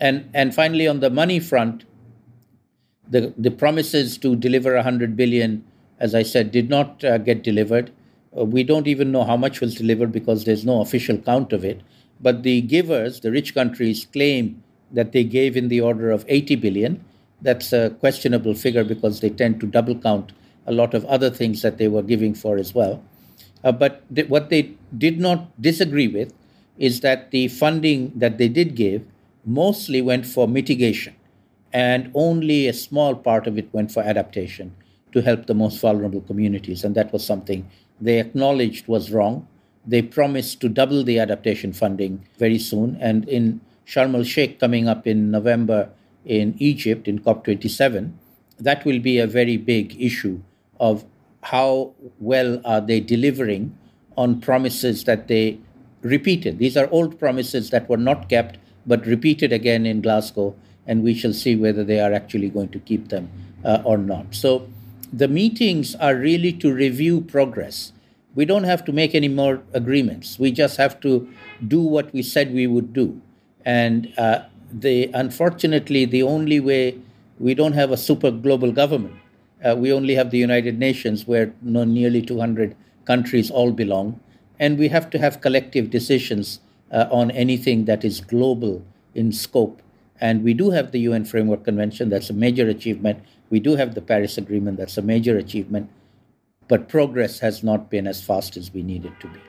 And 0.01 0.29
and 0.35 0.55
finally, 0.55 0.87
on 0.87 1.01
the 1.01 1.11
money 1.11 1.41
front, 1.41 1.85
the 3.09 3.33
the 3.37 3.51
promises 3.51 4.19
to 4.19 4.37
deliver 4.37 4.75
100 4.75 5.17
billion, 5.17 5.65
as 5.99 6.15
I 6.15 6.23
said, 6.23 6.51
did 6.51 6.69
not 6.69 7.05
uh, 7.05 7.19
get 7.19 7.43
delivered. 7.43 7.91
Uh, 8.37 8.45
we 8.45 8.63
don't 8.63 8.87
even 8.87 9.11
know 9.13 9.25
how 9.25 9.37
much 9.37 9.61
was 9.61 9.75
delivered 9.75 10.13
because 10.13 10.45
there's 10.45 10.65
no 10.65 10.81
official 10.81 11.19
count 11.19 11.53
of 11.53 11.65
it. 11.65 11.81
But 12.21 12.43
the 12.43 12.61
givers, 12.63 13.21
the 13.21 13.31
rich 13.31 13.55
countries, 13.55 14.07
claim 14.13 14.63
that 14.93 15.13
they 15.13 15.25
gave 15.25 15.57
in 15.57 15.69
the 15.69 15.81
order 15.81 16.11
of 16.11 16.25
80 16.29 16.57
billion. 16.57 17.05
That's 17.43 17.73
a 17.73 17.91
questionable 17.91 18.55
figure 18.55 18.85
because 18.85 19.21
they 19.21 19.31
tend 19.31 19.61
to 19.61 19.67
double 19.67 19.99
count 19.99 20.33
a 20.67 20.73
lot 20.73 20.95
of 20.95 21.05
other 21.07 21.31
things 21.31 21.63
that 21.63 21.79
they 21.79 21.89
were 21.89 22.03
giving 22.03 22.35
for 22.35 22.57
as 22.57 22.75
well. 22.75 23.03
Uh, 23.65 23.73
but 23.73 24.03
th- 24.15 24.29
what 24.29 24.51
they 24.51 24.75
did 24.97 25.19
not 25.19 25.61
disagree 25.61 26.09
with 26.09 26.33
is 26.79 27.01
that 27.01 27.31
the 27.31 27.49
funding 27.49 28.13
that 28.15 28.39
they 28.39 28.49
did 28.49 28.75
give 28.75 29.07
mostly 29.45 30.03
went 30.03 30.27
for 30.27 30.47
mitigation, 30.47 31.15
and 31.73 32.11
only 32.15 32.67
a 32.67 32.73
small 32.73 33.15
part 33.15 33.47
of 33.47 33.57
it 33.57 33.73
went 33.73 33.91
for 33.91 34.03
adaptation 34.03 34.75
to 35.13 35.23
help 35.23 35.47
the 35.47 35.55
most 35.55 35.81
vulnerable 35.81 36.21
communities. 36.21 36.85
And 36.85 36.95
that 36.95 37.13
was 37.13 37.25
something 37.25 37.69
they 38.01 38.21
acknowledged 38.21 38.87
was 38.89 39.11
wrong. 39.11 39.49
They 39.87 40.03
promised 40.03 40.61
to 40.61 40.69
double 40.69 41.05
the 41.05 41.19
adaptation 41.19 41.73
funding 41.73 42.27
very 42.39 42.59
soon. 42.59 42.99
And 43.01 43.29
in 43.29 43.61
Sharm 43.87 44.15
el 44.15 44.25
Sheikh 44.25 44.59
coming 44.59 44.89
up 44.89 45.07
in 45.07 45.31
November 45.31 45.91
in 46.25 46.57
Egypt 46.59 47.07
in 47.07 47.21
COP27, 47.21 48.13
that 48.59 48.85
will 48.85 48.99
be 48.99 49.19
a 49.19 49.27
very 49.27 49.57
big 49.57 49.97
issue 50.01 50.41
of 50.81 51.05
how 51.43 51.93
well 52.19 52.61
are 52.65 52.81
they 52.81 53.01
delivering 53.01 53.77
on 54.17 54.41
promises 54.41 55.05
that 55.05 55.29
they 55.29 55.59
repeated. 56.03 56.59
These 56.59 56.77
are 56.77 56.89
old 56.91 57.19
promises 57.19 57.71
that 57.71 57.89
were 57.89 57.97
not 57.97 58.29
kept 58.29 58.59
but 58.87 59.05
repeated 59.05 59.53
again 59.53 59.85
in 59.85 60.01
Glasgow, 60.01 60.55
and 60.87 61.03
we 61.03 61.13
shall 61.13 61.33
see 61.33 61.57
whether 61.57 61.83
they 61.83 62.01
are 62.01 62.13
actually 62.13 62.49
going 62.49 62.69
to 62.69 62.79
keep 62.79 63.09
them 63.09 63.29
uh, 63.65 63.83
or 63.85 63.99
not. 63.99 64.35
So 64.35 64.69
the 65.13 65.29
meetings 65.29 65.95
are 65.97 66.15
really 66.15 66.53
to 66.55 66.73
review 66.73 67.21
progress. 67.21 67.93
We 68.35 68.45
don't 68.45 68.65
have 68.65 68.85
to 68.85 68.93
make 68.93 69.15
any 69.15 69.29
more 69.29 69.63
agreements. 69.73 70.39
We 70.39 70.53
just 70.53 70.77
have 70.77 71.01
to 71.01 71.29
do 71.67 71.81
what 71.81 72.13
we 72.13 72.23
said 72.23 72.53
we 72.53 72.67
would 72.67 72.93
do. 72.93 73.21
And 73.65 74.13
uh, 74.17 74.43
the 74.73 75.11
unfortunately, 75.15 76.05
the 76.05 76.23
only 76.23 76.61
way 76.61 76.99
we 77.39 77.55
don't 77.55 77.73
have 77.73 77.91
a 77.91 77.97
super 77.97 78.31
global 78.31 78.73
government. 78.73 79.17
Uh, 79.65 79.75
we 79.77 79.93
only 79.93 80.15
have 80.15 80.31
the 80.31 80.39
United 80.39 80.79
Nations, 80.79 81.27
where 81.27 81.53
no, 81.63 81.85
nearly 81.85 82.23
200 82.23 82.77
countries 83.05 83.51
all 83.51 83.73
belong, 83.73 84.21
and 84.59 84.79
we 84.79 84.89
have 84.89 85.11
to 85.11 85.19
have 85.19 85.41
collective 85.41 85.91
decisions 85.91 86.61
uh, 86.93 87.07
on 87.11 87.31
anything 87.31 87.85
that 87.87 88.05
is 88.05 88.21
global 88.21 88.83
in 89.15 89.33
scope. 89.33 89.83
And 90.21 90.43
we 90.43 90.55
do 90.55 90.71
have 90.71 90.93
the 90.93 91.01
UN 91.01 91.25
Framework 91.25 91.65
Convention, 91.65 92.09
that's 92.09 92.31
a 92.31 92.35
major 92.35 92.69
achievement. 92.69 93.23
We 93.51 93.61
do 93.61 93.77
have 93.77 93.95
the 93.95 94.03
Paris 94.03 94.39
Agreement, 94.39 94.79
that's 94.79 94.99
a 94.99 95.03
major 95.03 95.37
achievement. 95.37 95.91
But 96.69 96.89
progress 96.89 97.41
has 97.41 97.63
not 97.63 97.91
been 97.91 98.07
as 98.07 98.23
fast 98.23 98.57
as 98.57 98.73
we 98.73 98.83
need 98.83 99.05
it 99.05 99.19
to 99.21 99.29
be. 99.29 99.41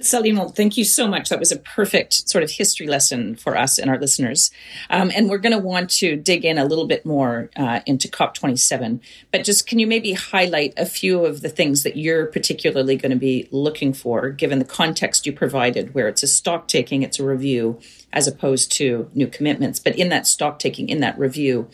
Saleem, 0.00 0.54
thank 0.54 0.76
you 0.76 0.84
so 0.84 1.08
much. 1.08 1.30
That 1.30 1.38
was 1.38 1.50
a 1.50 1.58
perfect 1.58 2.28
sort 2.28 2.44
of 2.44 2.50
history 2.50 2.86
lesson 2.86 3.34
for 3.34 3.56
us 3.56 3.78
and 3.78 3.88
our 3.88 3.98
listeners. 3.98 4.50
Um, 4.90 5.10
and 5.14 5.30
we're 5.30 5.38
going 5.38 5.56
to 5.56 5.58
want 5.58 5.88
to 5.92 6.16
dig 6.16 6.44
in 6.44 6.58
a 6.58 6.66
little 6.66 6.86
bit 6.86 7.06
more 7.06 7.48
uh, 7.56 7.80
into 7.86 8.06
COP27. 8.06 9.00
But 9.32 9.44
just 9.44 9.66
can 9.66 9.78
you 9.78 9.86
maybe 9.86 10.12
highlight 10.12 10.74
a 10.76 10.84
few 10.84 11.24
of 11.24 11.40
the 11.40 11.48
things 11.48 11.82
that 11.82 11.96
you're 11.96 12.26
particularly 12.26 12.96
going 12.96 13.10
to 13.10 13.16
be 13.16 13.48
looking 13.50 13.94
for, 13.94 14.28
given 14.28 14.58
the 14.58 14.66
context 14.66 15.24
you 15.24 15.32
provided, 15.32 15.94
where 15.94 16.08
it's 16.08 16.22
a 16.22 16.28
stock 16.28 16.68
taking, 16.68 17.02
it's 17.02 17.18
a 17.18 17.24
review, 17.24 17.80
as 18.12 18.26
opposed 18.26 18.70
to 18.72 19.10
new 19.14 19.26
commitments. 19.26 19.78
But 19.78 19.96
in 19.96 20.10
that 20.10 20.26
stock 20.26 20.58
taking, 20.58 20.90
in 20.90 21.00
that 21.00 21.18
review, 21.18 21.70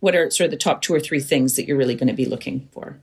what 0.00 0.14
are 0.14 0.30
sort 0.30 0.46
of 0.46 0.50
the 0.50 0.56
top 0.56 0.80
two 0.80 0.94
or 0.94 1.00
three 1.00 1.20
things 1.20 1.56
that 1.56 1.66
you're 1.66 1.76
really 1.76 1.94
going 1.94 2.08
to 2.08 2.14
be 2.14 2.24
looking 2.24 2.70
for? 2.72 3.02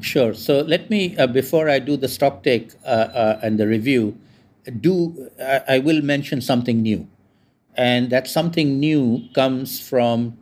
Sure. 0.00 0.34
So 0.34 0.60
let 0.60 0.90
me, 0.90 1.16
uh, 1.16 1.26
before 1.26 1.68
I 1.68 1.78
do 1.78 1.96
the 1.96 2.08
stock 2.08 2.42
take 2.42 2.72
uh, 2.84 2.88
uh, 2.88 3.40
and 3.42 3.58
the 3.58 3.66
review, 3.66 4.18
do 4.80 5.30
I 5.68 5.78
will 5.78 6.00
mention 6.00 6.40
something 6.40 6.80
new, 6.80 7.06
and 7.76 8.08
that 8.10 8.26
something 8.26 8.80
new 8.80 9.28
comes 9.34 9.78
from 9.78 10.38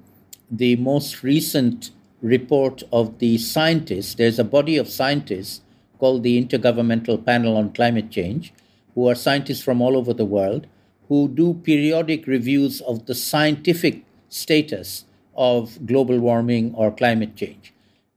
the 0.49 0.77
most 0.77 1.25
recent 1.25 1.91
report 2.21 2.85
of 2.93 3.19
the 3.19 3.37
scientists. 3.39 4.15
There's 4.15 4.39
a 4.39 4.45
body 4.45 4.77
of 4.77 4.89
scientists 4.89 5.61
called 5.99 6.23
the 6.23 6.41
Intergovernmental 6.41 7.25
Panel 7.27 7.57
on 7.57 7.73
Climate 7.73 8.11
Change, 8.11 8.53
who 8.95 9.09
are 9.09 9.17
scientists 9.17 9.63
from 9.63 9.83
all 9.83 9.97
over 9.97 10.15
the 10.15 10.25
world, 10.25 10.69
who 11.09 11.27
do 11.29 11.55
periodic 11.55 12.29
reviews 12.29 12.81
of 12.83 13.07
the 13.07 13.15
scientific 13.15 14.05
status 14.29 15.05
of 15.35 15.85
global 15.85 16.21
warming 16.21 16.73
or 16.75 16.93
climate 16.93 17.35
change. 17.35 17.73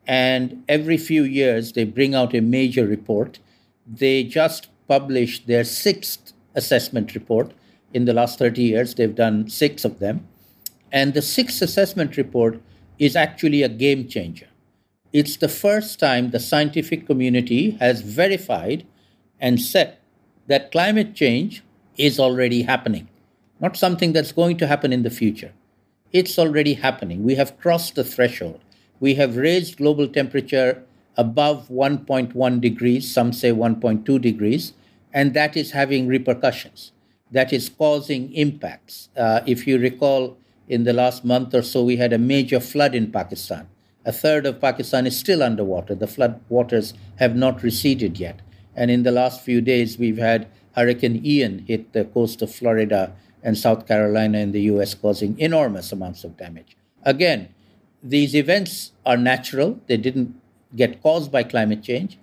And 0.07 0.63
every 0.67 0.97
few 0.97 1.23
years, 1.23 1.71
they 1.71 1.83
bring 1.83 2.13
out 2.13 2.35
a 2.35 2.41
major 2.41 2.85
report. 2.85 3.39
They 3.87 4.23
just 4.23 4.67
published 4.87 5.47
their 5.47 5.63
sixth 5.63 6.33
assessment 6.53 7.15
report. 7.15 7.53
In 7.93 8.05
the 8.05 8.13
last 8.13 8.39
30 8.39 8.61
years, 8.61 8.95
they've 8.95 9.15
done 9.15 9.49
six 9.49 9.85
of 9.85 9.99
them. 9.99 10.27
And 10.91 11.13
the 11.13 11.21
sixth 11.21 11.61
assessment 11.61 12.17
report 12.17 12.61
is 12.99 13.15
actually 13.15 13.63
a 13.63 13.69
game 13.69 14.07
changer. 14.07 14.47
It's 15.11 15.37
the 15.37 15.49
first 15.49 15.99
time 15.99 16.31
the 16.31 16.39
scientific 16.39 17.05
community 17.05 17.71
has 17.79 18.01
verified 18.01 18.85
and 19.39 19.61
said 19.61 19.97
that 20.47 20.71
climate 20.71 21.15
change 21.15 21.63
is 21.97 22.19
already 22.19 22.63
happening, 22.63 23.07
not 23.59 23.77
something 23.77 24.13
that's 24.13 24.31
going 24.31 24.57
to 24.57 24.67
happen 24.67 24.91
in 24.91 25.03
the 25.03 25.09
future. 25.09 25.53
It's 26.11 26.37
already 26.37 26.75
happening. 26.75 27.23
We 27.23 27.35
have 27.35 27.57
crossed 27.57 27.95
the 27.95 28.03
threshold 28.03 28.59
we 28.99 29.15
have 29.15 29.35
raised 29.37 29.77
global 29.77 30.07
temperature 30.07 30.83
above 31.17 31.67
1.1 31.69 32.61
degrees, 32.61 33.11
some 33.11 33.31
say 33.31 33.51
1.2 33.51 34.21
degrees, 34.21 34.73
and 35.13 35.33
that 35.33 35.55
is 35.55 35.71
having 35.71 36.07
repercussions. 36.07 36.91
That 37.31 37.53
is 37.53 37.69
causing 37.69 38.33
impacts. 38.33 39.09
Uh, 39.15 39.41
if 39.45 39.65
you 39.67 39.79
recall, 39.79 40.37
in 40.67 40.83
the 40.83 40.93
last 40.93 41.23
month 41.23 41.53
or 41.53 41.61
so, 41.61 41.83
we 41.83 41.97
had 41.97 42.13
a 42.13 42.17
major 42.17 42.59
flood 42.59 42.95
in 42.95 43.11
Pakistan. 43.11 43.67
A 44.05 44.11
third 44.11 44.45
of 44.45 44.61
Pakistan 44.61 45.07
is 45.07 45.17
still 45.17 45.41
underwater. 45.41 45.95
The 45.95 46.07
flood 46.07 46.39
waters 46.49 46.93
have 47.17 47.35
not 47.35 47.63
receded 47.63 48.19
yet. 48.19 48.41
And 48.75 48.91
in 48.91 49.03
the 49.03 49.11
last 49.11 49.41
few 49.41 49.61
days, 49.61 49.97
we've 49.97 50.17
had 50.17 50.47
Hurricane 50.73 51.25
Ian 51.25 51.59
hit 51.59 51.93
the 51.93 52.05
coast 52.05 52.41
of 52.41 52.53
Florida 52.53 53.15
and 53.41 53.57
South 53.57 53.87
Carolina 53.87 54.39
in 54.39 54.51
the 54.51 54.61
US, 54.73 54.93
causing 54.93 55.39
enormous 55.39 55.91
amounts 55.91 56.23
of 56.23 56.37
damage. 56.37 56.75
Again, 57.03 57.49
these 58.05 58.35
events 58.35 58.91
are 59.05 59.17
natural, 59.17 59.79
they 59.87 59.97
didn't 59.97 60.39
get 60.75 61.01
caused 61.01 61.31
by 61.31 61.43
climate 61.43 61.81
change, 61.81 62.19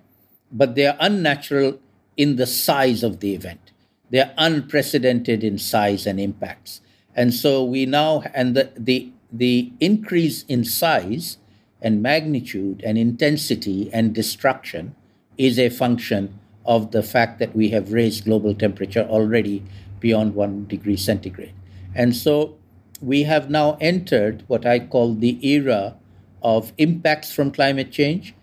but 0.51 0.75
they 0.75 0.87
are 0.87 0.95
unnatural 0.99 1.79
in 2.15 2.37
the 2.37 2.47
size 2.47 3.03
of 3.03 3.19
the 3.19 3.33
event. 3.33 3.71
They 4.09 4.19
are 4.19 4.31
unprecedented 4.37 5.43
in 5.43 5.57
size 5.57 6.07
and 6.07 6.19
impacts. 6.19 6.79
And 7.15 7.33
so 7.33 7.63
we 7.63 7.85
now, 7.85 8.23
and 8.33 8.55
the, 8.55 8.71
the, 8.77 9.11
the 9.31 9.73
increase 9.79 10.43
in 10.43 10.63
size 10.63 11.37
and 11.81 12.01
magnitude 12.01 12.81
and 12.85 12.97
intensity 12.97 13.91
and 13.91 14.15
destruction 14.15 14.95
is 15.37 15.59
a 15.59 15.69
function 15.69 16.39
of 16.65 16.91
the 16.91 17.03
fact 17.03 17.39
that 17.39 17.53
we 17.53 17.69
have 17.69 17.91
raised 17.91 18.23
global 18.23 18.55
temperature 18.55 19.03
already 19.03 19.63
beyond 19.99 20.33
one 20.33 20.65
degree 20.67 20.95
centigrade. 20.95 21.53
And 21.93 22.15
so 22.15 22.55
we 23.03 23.23
have 23.23 23.49
now 23.49 23.77
entered 23.81 24.43
what 24.47 24.65
I 24.65 24.79
call 24.79 25.13
the 25.13 25.37
era 25.45 25.95
of 26.41 26.71
impacts 26.77 27.33
from 27.33 27.51
climate 27.51 27.91
change 27.91 28.33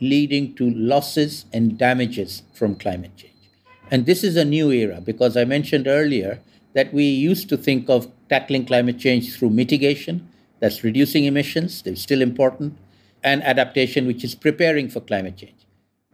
leading 0.00 0.54
to 0.56 0.68
losses 0.70 1.46
and 1.52 1.78
damages 1.78 2.42
from 2.52 2.74
climate 2.74 3.16
change. 3.16 3.32
And 3.90 4.04
this 4.04 4.22
is 4.22 4.36
a 4.36 4.44
new 4.44 4.70
era 4.70 5.00
because 5.00 5.36
I 5.36 5.44
mentioned 5.44 5.86
earlier 5.86 6.40
that 6.74 6.92
we 6.92 7.04
used 7.04 7.48
to 7.48 7.56
think 7.56 7.88
of 7.88 8.10
tackling 8.28 8.66
climate 8.66 8.98
change 8.98 9.34
through 9.34 9.50
mitigation, 9.50 10.28
that's 10.60 10.84
reducing 10.84 11.24
emissions, 11.24 11.82
they're 11.82 11.96
still 11.96 12.20
important, 12.20 12.76
and 13.22 13.42
adaptation, 13.42 14.06
which 14.06 14.24
is 14.24 14.34
preparing 14.34 14.88
for 14.88 15.00
climate 15.00 15.36
change. 15.38 15.66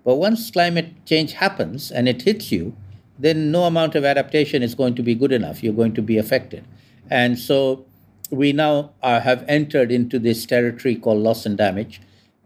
But 0.04 0.16
once 0.16 0.50
climate 0.50 1.04
change 1.04 1.32
happens 1.32 1.90
and 1.90 2.08
it 2.08 2.22
hits 2.22 2.52
you, 2.52 2.76
then 3.18 3.50
no 3.50 3.64
amount 3.64 3.96
of 3.96 4.04
adaptation 4.04 4.62
is 4.62 4.74
going 4.76 4.94
to 4.94 5.02
be 5.02 5.14
good 5.14 5.32
enough. 5.32 5.62
You're 5.64 5.72
going 5.72 5.94
to 5.94 6.02
be 6.02 6.18
affected. 6.18 6.64
And 7.10 7.38
so 7.38 7.84
we 8.30 8.52
now 8.52 8.92
are, 9.02 9.20
have 9.20 9.44
entered 9.48 9.90
into 9.90 10.18
this 10.18 10.44
territory 10.46 10.96
called 10.96 11.22
loss 11.22 11.46
and 11.46 11.56
damage. 11.56 12.00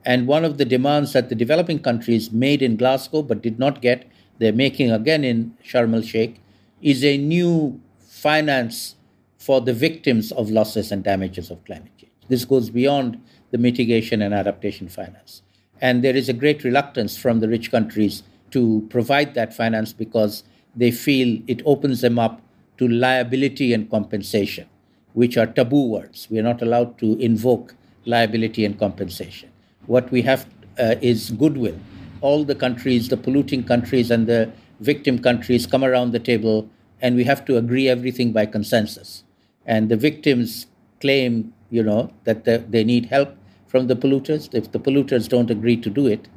And 0.04 0.26
one 0.26 0.45
of 0.45 0.59
the 0.59 0.64
demands 0.64 1.12
that 1.12 1.28
the 1.28 1.35
developing 1.35 1.78
countries 1.78 2.33
made 2.33 2.62
in 2.62 2.76
Glasgow 2.76 3.23
but 3.23 3.42
did 3.42 3.59
not 3.59 3.83
get, 3.83 4.09
they're 4.38 4.52
making 4.52 4.90
again 4.90 5.25
in 5.25 5.57
Sharm 5.64 5.95
el 5.95 6.02
Sheikh, 6.02 6.40
is 6.81 7.04
a 7.04 7.16
new 7.16 7.81
finance 8.00 8.97
for 9.38 9.61
the 9.61 9.73
victims 9.73 10.33
of 10.33 10.50
losses 10.50 10.92
and 10.92 11.02
damages 11.02 11.50
of 11.50 11.64
climate 11.64 11.90
change. 11.97 12.12
This 12.28 12.45
goes 12.45 12.71
beyond 12.71 13.21
the 13.50 13.59
mitigation 13.59 14.23
and 14.23 14.33
adaptation 14.33 14.88
finance. 14.88 15.42
And 15.81 16.02
there 16.02 16.16
is 16.16 16.28
a 16.28 16.33
great 16.33 16.64
reluctance 16.64 17.16
from 17.16 17.40
the 17.40 17.49
rich 17.49 17.71
countries 17.71 18.23
to 18.52 18.87
provide 18.90 19.35
that 19.35 19.54
finance 19.54 19.92
because 19.92 20.45
they 20.76 20.90
feel 20.90 21.40
it 21.47 21.62
opens 21.64 22.00
them 22.00 22.19
up 22.19 22.40
to 22.82 22.88
liability 22.88 23.72
and 23.72 23.90
compensation 23.90 24.66
which 25.14 25.36
are 25.36 25.46
taboo 25.46 25.86
words. 25.86 26.26
We 26.30 26.38
are 26.38 26.42
not 26.42 26.62
allowed 26.62 26.98
to 26.98 27.16
invoke 27.18 27.74
liability 28.04 28.64
and 28.64 28.78
compensation. 28.78 29.50
What 29.86 30.10
we 30.10 30.22
have 30.22 30.46
uh, 30.78 30.96
is 31.00 31.30
goodwill. 31.30 31.78
All 32.20 32.44
the 32.44 32.54
countries, 32.54 33.08
the 33.08 33.16
polluting 33.16 33.64
countries 33.64 34.10
and 34.10 34.26
the 34.26 34.50
victim 34.80 35.18
countries 35.18 35.66
come 35.66 35.84
around 35.84 36.12
the 36.12 36.18
table 36.18 36.68
and 37.00 37.16
we 37.16 37.24
have 37.24 37.44
to 37.46 37.56
agree 37.56 37.88
everything 37.88 38.32
by 38.32 38.46
consensus. 38.46 39.24
And 39.66 39.88
the 39.88 39.96
victims 39.96 40.66
claim, 41.00 41.52
you 41.70 41.82
know, 41.82 42.12
that 42.24 42.44
the, 42.44 42.64
they 42.68 42.84
need 42.84 43.06
help 43.06 43.36
from 43.66 43.86
the 43.86 43.96
polluters. 43.96 44.52
If 44.54 44.72
the 44.72 44.80
polluters 44.80 45.28
don't 45.28 45.50
agree 45.50 45.76
to 45.76 45.90
do 45.90 46.06
it, 46.06 46.28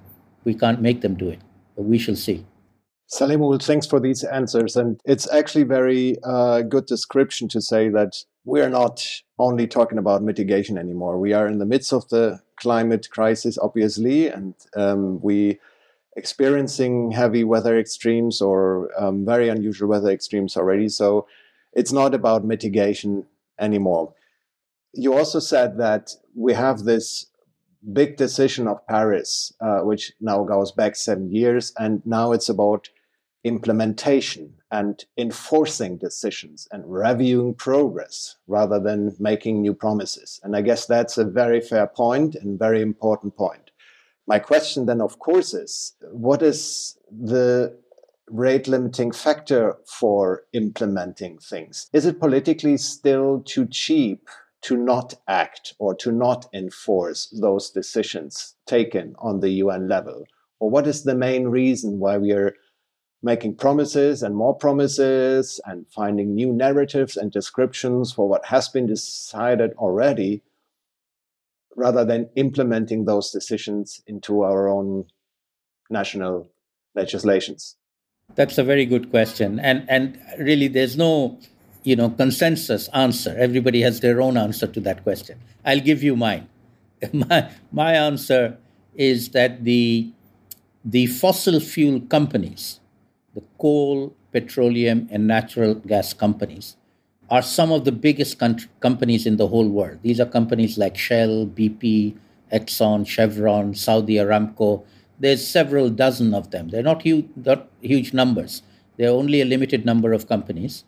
we 0.43 0.53
can't 0.53 0.81
make 0.81 1.01
them 1.01 1.15
do 1.15 1.29
it. 1.29 1.39
But 1.75 1.83
we 1.83 1.97
shall 1.97 2.15
see. 2.15 2.45
Saleemul, 3.07 3.61
thanks 3.61 3.85
for 3.85 3.99
these 3.99 4.23
answers. 4.23 4.75
And 4.75 4.99
it's 5.05 5.31
actually 5.31 5.63
very 5.63 6.17
uh, 6.23 6.61
good 6.61 6.85
description 6.85 7.47
to 7.49 7.61
say 7.61 7.89
that 7.89 8.23
we're 8.45 8.69
not 8.69 9.07
only 9.37 9.67
talking 9.67 9.97
about 9.97 10.23
mitigation 10.23 10.77
anymore. 10.77 11.19
We 11.19 11.33
are 11.33 11.47
in 11.47 11.59
the 11.59 11.65
midst 11.65 11.93
of 11.93 12.09
the 12.09 12.41
climate 12.57 13.09
crisis, 13.09 13.57
obviously, 13.57 14.27
and 14.27 14.55
um, 14.75 15.21
we 15.21 15.59
experiencing 16.15 17.11
heavy 17.11 17.43
weather 17.43 17.77
extremes 17.77 18.41
or 18.41 18.89
um, 18.97 19.25
very 19.25 19.49
unusual 19.49 19.89
weather 19.89 20.09
extremes 20.09 20.55
already. 20.55 20.87
So 20.89 21.27
it's 21.73 21.91
not 21.91 22.15
about 22.15 22.45
mitigation 22.45 23.25
anymore. 23.59 24.13
You 24.93 25.13
also 25.13 25.39
said 25.39 25.77
that 25.77 26.11
we 26.35 26.53
have 26.53 26.83
this 26.83 27.27
big 27.91 28.17
decision 28.17 28.67
of 28.67 28.85
Paris, 28.87 29.53
uh, 29.59 29.79
which 29.79 30.13
now 30.21 30.43
goes 30.43 30.71
back 30.71 30.95
seven 30.95 31.31
years, 31.31 31.73
and 31.77 32.01
now 32.05 32.31
it's 32.31 32.49
about 32.49 32.89
implementation 33.45 34.51
and 34.71 35.05
enforcing 35.17 35.97
decisions 35.97 36.67
and 36.71 36.83
reviewing 36.85 37.53
progress 37.53 38.35
rather 38.47 38.79
than 38.79 39.15
making 39.19 39.61
new 39.61 39.73
promises. 39.73 40.41
And 40.43 40.55
I 40.55 40.61
guess 40.61 40.87
that's 40.87 41.17
a 41.17 41.23
very 41.23 41.61
fair 41.61 41.87
point 41.87 42.35
and 42.35 42.59
very 42.59 42.81
important 42.81 43.37
point. 43.37 43.69
My 44.27 44.39
question 44.39 44.87
then, 44.87 44.99
of 44.99 45.19
course, 45.19 45.53
is 45.53 45.93
what 46.11 46.41
is 46.41 46.97
the 47.11 47.77
rate 48.27 48.67
limiting 48.67 49.11
factor 49.11 49.77
for 49.85 50.45
implementing 50.53 51.37
things? 51.37 51.87
Is 51.93 52.07
it 52.07 52.19
politically 52.19 52.77
still 52.77 53.43
too 53.45 53.67
cheap 53.67 54.27
to 54.63 54.75
not 54.75 55.13
act 55.27 55.75
or 55.77 55.93
to 55.93 56.11
not 56.11 56.47
enforce 56.51 57.27
those 57.39 57.69
decisions 57.69 58.55
taken 58.65 59.15
on 59.19 59.41
the 59.41 59.51
UN 59.63 59.87
level? 59.87 60.25
Or 60.59 60.71
what 60.71 60.87
is 60.87 61.03
the 61.03 61.13
main 61.13 61.47
reason 61.49 61.99
why 61.99 62.17
we 62.17 62.31
are 62.31 62.55
making 63.25 63.55
promises 63.55 64.21
and 64.21 64.35
more 64.35 64.53
promises 64.53 65.59
and 65.65 65.87
finding 65.89 66.35
new 66.35 66.53
narratives 66.53 67.17
and 67.17 67.31
descriptions 67.31 68.13
for 68.13 68.29
what 68.29 68.45
has 68.45 68.69
been 68.69 68.85
decided 68.85 69.73
already 69.77 70.43
rather 71.75 72.05
than 72.05 72.29
implementing 72.35 73.05
those 73.05 73.31
decisions 73.31 73.99
into 74.05 74.43
our 74.43 74.69
own 74.69 75.05
national 75.89 76.47
legislations? 76.93 77.75
That's 78.35 78.59
a 78.59 78.63
very 78.63 78.85
good 78.85 79.09
question. 79.09 79.59
And 79.59 79.85
and 79.89 80.19
really 80.37 80.67
there's 80.67 80.95
no, 80.95 81.39
you 81.83 81.95
know, 81.95 82.11
consensus 82.11 82.89
answer. 82.93 83.35
Everybody 83.37 83.81
has 83.81 84.01
their 84.01 84.21
own 84.21 84.37
answer 84.37 84.67
to 84.67 84.79
that 84.81 85.03
question. 85.03 85.39
I'll 85.65 85.85
give 85.91 86.03
you 86.03 86.15
mine. 86.15 86.47
My 87.11 87.49
my 87.71 87.93
answer 87.93 88.57
is 88.95 89.29
that 89.29 89.63
the 89.63 90.11
the 90.85 91.07
fossil 91.07 91.59
fuel 91.59 91.99
companies, 92.01 92.79
the 93.35 93.43
coal, 93.59 94.15
petroleum, 94.31 95.07
and 95.11 95.27
natural 95.27 95.75
gas 95.75 96.13
companies, 96.13 96.77
are 97.29 97.41
some 97.41 97.71
of 97.71 97.85
the 97.85 97.91
biggest 97.91 98.39
companies 98.79 99.25
in 99.25 99.37
the 99.37 99.47
whole 99.47 99.67
world. 99.67 99.99
These 100.01 100.19
are 100.19 100.25
companies 100.25 100.77
like 100.77 100.97
Shell, 100.97 101.47
BP, 101.47 102.15
Exxon, 102.53 103.05
Chevron, 103.07 103.73
Saudi 103.73 104.15
Aramco. 104.15 104.83
There's 105.19 105.45
several 105.45 105.89
dozen 105.89 106.33
of 106.33 106.51
them. 106.51 106.69
They're 106.69 106.83
not 106.83 107.01
huge, 107.01 107.27
not 107.35 107.67
huge 107.81 108.13
numbers. 108.13 108.61
There 108.97 109.09
are 109.09 109.15
only 109.15 109.41
a 109.41 109.45
limited 109.45 109.85
number 109.85 110.13
of 110.13 110.27
companies 110.27 110.83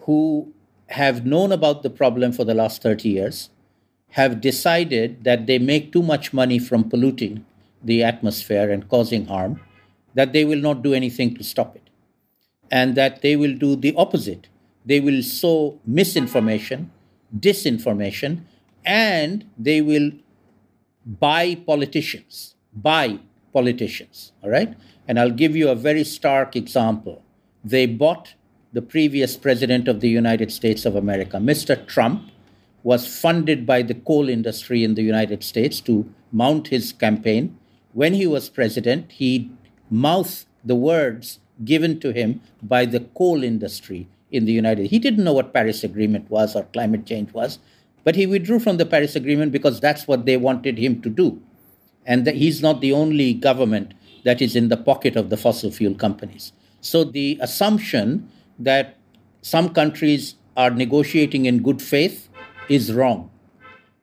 who 0.00 0.52
have 0.88 1.24
known 1.24 1.52
about 1.52 1.82
the 1.82 1.90
problem 1.90 2.32
for 2.32 2.44
the 2.44 2.54
last 2.54 2.82
30 2.82 3.08
years, 3.08 3.50
have 4.10 4.40
decided 4.40 5.24
that 5.24 5.46
they 5.46 5.58
make 5.58 5.92
too 5.92 6.02
much 6.02 6.32
money 6.32 6.58
from 6.58 6.88
polluting 6.88 7.44
the 7.82 8.02
atmosphere 8.02 8.70
and 8.70 8.88
causing 8.88 9.26
harm, 9.26 9.60
that 10.14 10.32
they 10.32 10.44
will 10.44 10.60
not 10.60 10.82
do 10.82 10.94
anything 10.94 11.34
to 11.34 11.42
stop 11.42 11.74
it, 11.74 11.83
and 12.70 12.94
that 12.94 13.22
they 13.22 13.36
will 13.36 13.54
do 13.54 13.76
the 13.76 13.94
opposite 13.96 14.48
they 14.84 15.00
will 15.00 15.22
sow 15.22 15.80
misinformation, 15.86 16.90
disinformation, 17.38 18.42
and 18.84 19.44
they 19.56 19.80
will 19.80 20.12
buy 21.06 21.54
politicians. 21.54 22.54
Buy 22.74 23.18
politicians. 23.52 24.32
All 24.42 24.50
right? 24.50 24.74
And 25.08 25.18
I'll 25.18 25.30
give 25.30 25.56
you 25.56 25.68
a 25.68 25.74
very 25.74 26.04
stark 26.04 26.54
example. 26.54 27.22
They 27.64 27.86
bought 27.86 28.34
the 28.72 28.82
previous 28.82 29.36
president 29.36 29.88
of 29.88 30.00
the 30.00 30.08
United 30.08 30.52
States 30.52 30.84
of 30.84 30.96
America, 30.96 31.36
Mr. 31.38 31.86
Trump, 31.86 32.30
was 32.82 33.06
funded 33.06 33.64
by 33.64 33.80
the 33.80 33.94
coal 33.94 34.28
industry 34.28 34.84
in 34.84 34.94
the 34.94 35.02
United 35.02 35.42
States 35.42 35.80
to 35.80 36.12
mount 36.32 36.68
his 36.68 36.92
campaign. 36.92 37.56
When 37.92 38.12
he 38.12 38.26
was 38.26 38.50
president, 38.50 39.12
he 39.12 39.50
mouthed 39.88 40.44
the 40.64 40.74
words 40.74 41.38
given 41.64 42.00
to 42.00 42.12
him 42.12 42.40
by 42.62 42.84
the 42.84 43.00
coal 43.00 43.44
industry 43.44 44.08
in 44.30 44.44
the 44.44 44.52
United. 44.52 44.82
States. 44.82 44.90
He 44.90 44.98
didn't 44.98 45.24
know 45.24 45.32
what 45.32 45.52
Paris 45.52 45.84
Agreement 45.84 46.30
was 46.30 46.56
or 46.56 46.64
climate 46.72 47.06
change 47.06 47.32
was, 47.32 47.58
but 48.02 48.16
he 48.16 48.26
withdrew 48.26 48.58
from 48.58 48.76
the 48.76 48.86
Paris 48.86 49.14
Agreement 49.14 49.52
because 49.52 49.80
that's 49.80 50.08
what 50.08 50.26
they 50.26 50.36
wanted 50.36 50.78
him 50.78 51.00
to 51.02 51.08
do, 51.08 51.40
and 52.04 52.26
he's 52.26 52.60
not 52.60 52.80
the 52.80 52.92
only 52.92 53.34
government 53.34 53.94
that 54.24 54.42
is 54.42 54.56
in 54.56 54.68
the 54.68 54.76
pocket 54.76 55.16
of 55.16 55.30
the 55.30 55.36
fossil 55.36 55.70
fuel 55.70 55.94
companies. 55.94 56.52
So 56.80 57.04
the 57.04 57.38
assumption 57.40 58.30
that 58.58 58.96
some 59.42 59.70
countries 59.70 60.34
are 60.56 60.70
negotiating 60.70 61.46
in 61.46 61.62
good 61.62 61.80
faith 61.80 62.28
is 62.68 62.92
wrong. 62.92 63.30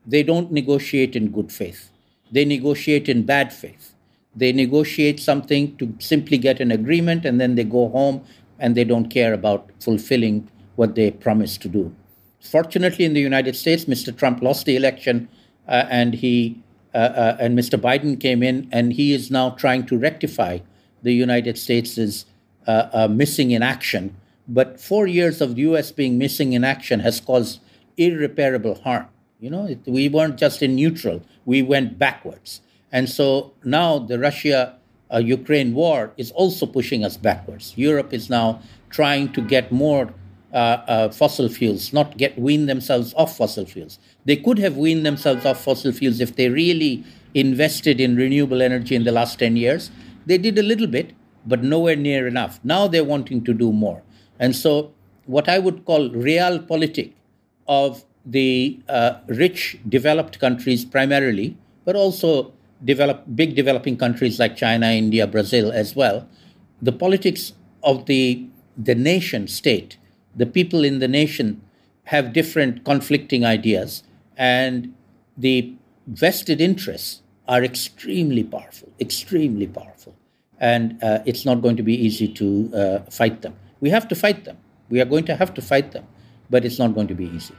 They 0.05 0.23
don't 0.23 0.51
negotiate 0.51 1.15
in 1.15 1.31
good 1.31 1.51
faith. 1.51 1.89
They 2.31 2.45
negotiate 2.45 3.09
in 3.09 3.23
bad 3.23 3.51
faith. 3.53 3.90
They 4.35 4.51
negotiate 4.53 5.19
something 5.19 5.75
to 5.77 5.93
simply 5.99 6.37
get 6.37 6.59
an 6.59 6.71
agreement 6.71 7.25
and 7.25 7.39
then 7.39 7.55
they 7.55 7.63
go 7.63 7.89
home 7.89 8.23
and 8.59 8.75
they 8.75 8.83
don't 8.83 9.09
care 9.09 9.33
about 9.33 9.69
fulfilling 9.79 10.49
what 10.75 10.95
they 10.95 11.11
promised 11.11 11.61
to 11.63 11.67
do. 11.67 11.93
Fortunately, 12.39 13.05
in 13.05 13.13
the 13.13 13.21
United 13.21 13.55
States, 13.55 13.85
Mr. 13.85 14.15
Trump 14.15 14.41
lost 14.41 14.65
the 14.65 14.75
election, 14.75 15.29
uh, 15.67 15.85
and 15.89 16.15
he 16.15 16.61
uh, 16.93 16.97
uh, 16.97 17.37
and 17.39 17.57
Mr. 17.57 17.79
Biden 17.79 18.19
came 18.19 18.43
in, 18.43 18.67
and 18.71 18.93
he 18.93 19.13
is 19.13 19.31
now 19.31 19.51
trying 19.51 19.85
to 19.85 19.97
rectify 19.97 20.59
the 21.03 21.13
United 21.13 21.57
States' 21.57 22.25
uh, 22.67 22.89
uh, 22.91 23.07
missing 23.07 23.51
in 23.51 23.63
action. 23.63 24.15
But 24.47 24.79
four 24.79 25.07
years 25.07 25.39
of 25.39 25.55
the 25.55 25.61
U.S. 25.61 25.91
being 25.91 26.17
missing 26.17 26.51
in 26.53 26.63
action 26.63 26.99
has 26.99 27.21
caused 27.21 27.61
irreparable 27.95 28.75
harm. 28.81 29.07
You 29.39 29.51
know, 29.51 29.67
it, 29.67 29.79
we 29.85 30.09
weren't 30.09 30.37
just 30.37 30.61
in 30.61 30.75
neutral; 30.75 31.21
we 31.45 31.61
went 31.61 31.97
backwards, 31.97 32.61
and 32.91 33.09
so 33.09 33.53
now 33.63 33.99
the 33.99 34.19
Russia 34.19 34.77
Ukraine 35.19 35.73
war 35.73 36.13
is 36.15 36.31
also 36.31 36.65
pushing 36.65 37.03
us 37.03 37.17
backwards. 37.17 37.73
Europe 37.75 38.13
is 38.13 38.29
now 38.29 38.61
trying 38.89 39.33
to 39.33 39.41
get 39.41 39.71
more 39.71 40.13
uh, 40.53 40.55
uh, 40.87 41.09
fossil 41.09 41.49
fuels, 41.49 41.93
not 41.93 42.17
get 42.17 42.37
wean 42.37 42.65
themselves 42.65 43.13
off 43.15 43.37
fossil 43.37 43.65
fuels. 43.65 43.99
They 44.25 44.35
could 44.35 44.59
have 44.59 44.77
weaned 44.77 45.05
themselves 45.05 45.45
off 45.45 45.63
fossil 45.63 45.91
fuels 45.91 46.19
if 46.19 46.35
they 46.35 46.49
really 46.49 47.03
invested 47.33 47.99
in 47.99 48.15
renewable 48.15 48.61
energy 48.61 48.95
in 48.95 49.03
the 49.03 49.11
last 49.11 49.39
10 49.39 49.55
years. 49.55 49.91
They 50.25 50.37
did 50.37 50.57
a 50.57 50.63
little 50.63 50.87
bit, 50.87 51.13
but 51.45 51.63
nowhere 51.63 51.95
near 51.95 52.27
enough. 52.27 52.59
Now 52.63 52.87
they're 52.87 53.03
wanting 53.03 53.43
to 53.45 53.53
do 53.53 53.71
more. 53.71 54.03
And 54.39 54.55
so, 54.55 54.93
what 55.25 55.47
I 55.47 55.59
would 55.59 55.85
call 55.85 56.09
realpolitik 56.09 57.13
of 57.67 58.03
the 58.25 58.79
uh, 58.89 59.19
rich, 59.27 59.77
developed 59.87 60.39
countries 60.39 60.83
primarily, 60.83 61.57
but 61.85 61.95
also 61.95 62.53
develop, 62.83 63.23
big 63.35 63.55
developing 63.55 63.97
countries 63.97 64.39
like 64.39 64.55
China, 64.55 64.87
India, 64.87 65.27
Brazil 65.27 65.71
as 65.71 65.95
well, 65.95 66.27
the 66.81 66.91
politics 66.91 67.53
of 67.83 68.05
the, 68.05 68.47
the 68.77 68.95
nation 68.95 69.47
state, 69.47 69.97
the 70.35 70.45
people 70.45 70.83
in 70.83 70.99
the 70.99 71.07
nation 71.07 71.61
have 72.05 72.33
different 72.33 72.83
conflicting 72.83 73.45
ideas, 73.45 74.03
and 74.35 74.93
the 75.37 75.73
vested 76.07 76.59
interests 76.59 77.21
are 77.47 77.63
extremely 77.63 78.43
powerful, 78.43 78.89
extremely 78.99 79.67
powerful. 79.67 80.15
And 80.59 81.03
uh, 81.03 81.19
it's 81.25 81.45
not 81.45 81.61
going 81.61 81.75
to 81.77 81.83
be 81.83 81.95
easy 81.95 82.27
to 82.33 82.71
uh, 82.75 82.99
fight 83.09 83.41
them. 83.41 83.55
We 83.79 83.89
have 83.89 84.07
to 84.09 84.15
fight 84.15 84.45
them. 84.45 84.57
We 84.89 85.01
are 85.01 85.05
going 85.05 85.25
to 85.25 85.35
have 85.35 85.53
to 85.55 85.61
fight 85.61 85.91
them, 85.91 86.05
but 86.49 86.65
it's 86.65 86.77
not 86.77 86.93
going 86.93 87.07
to 87.07 87.15
be 87.15 87.25
easy. 87.25 87.55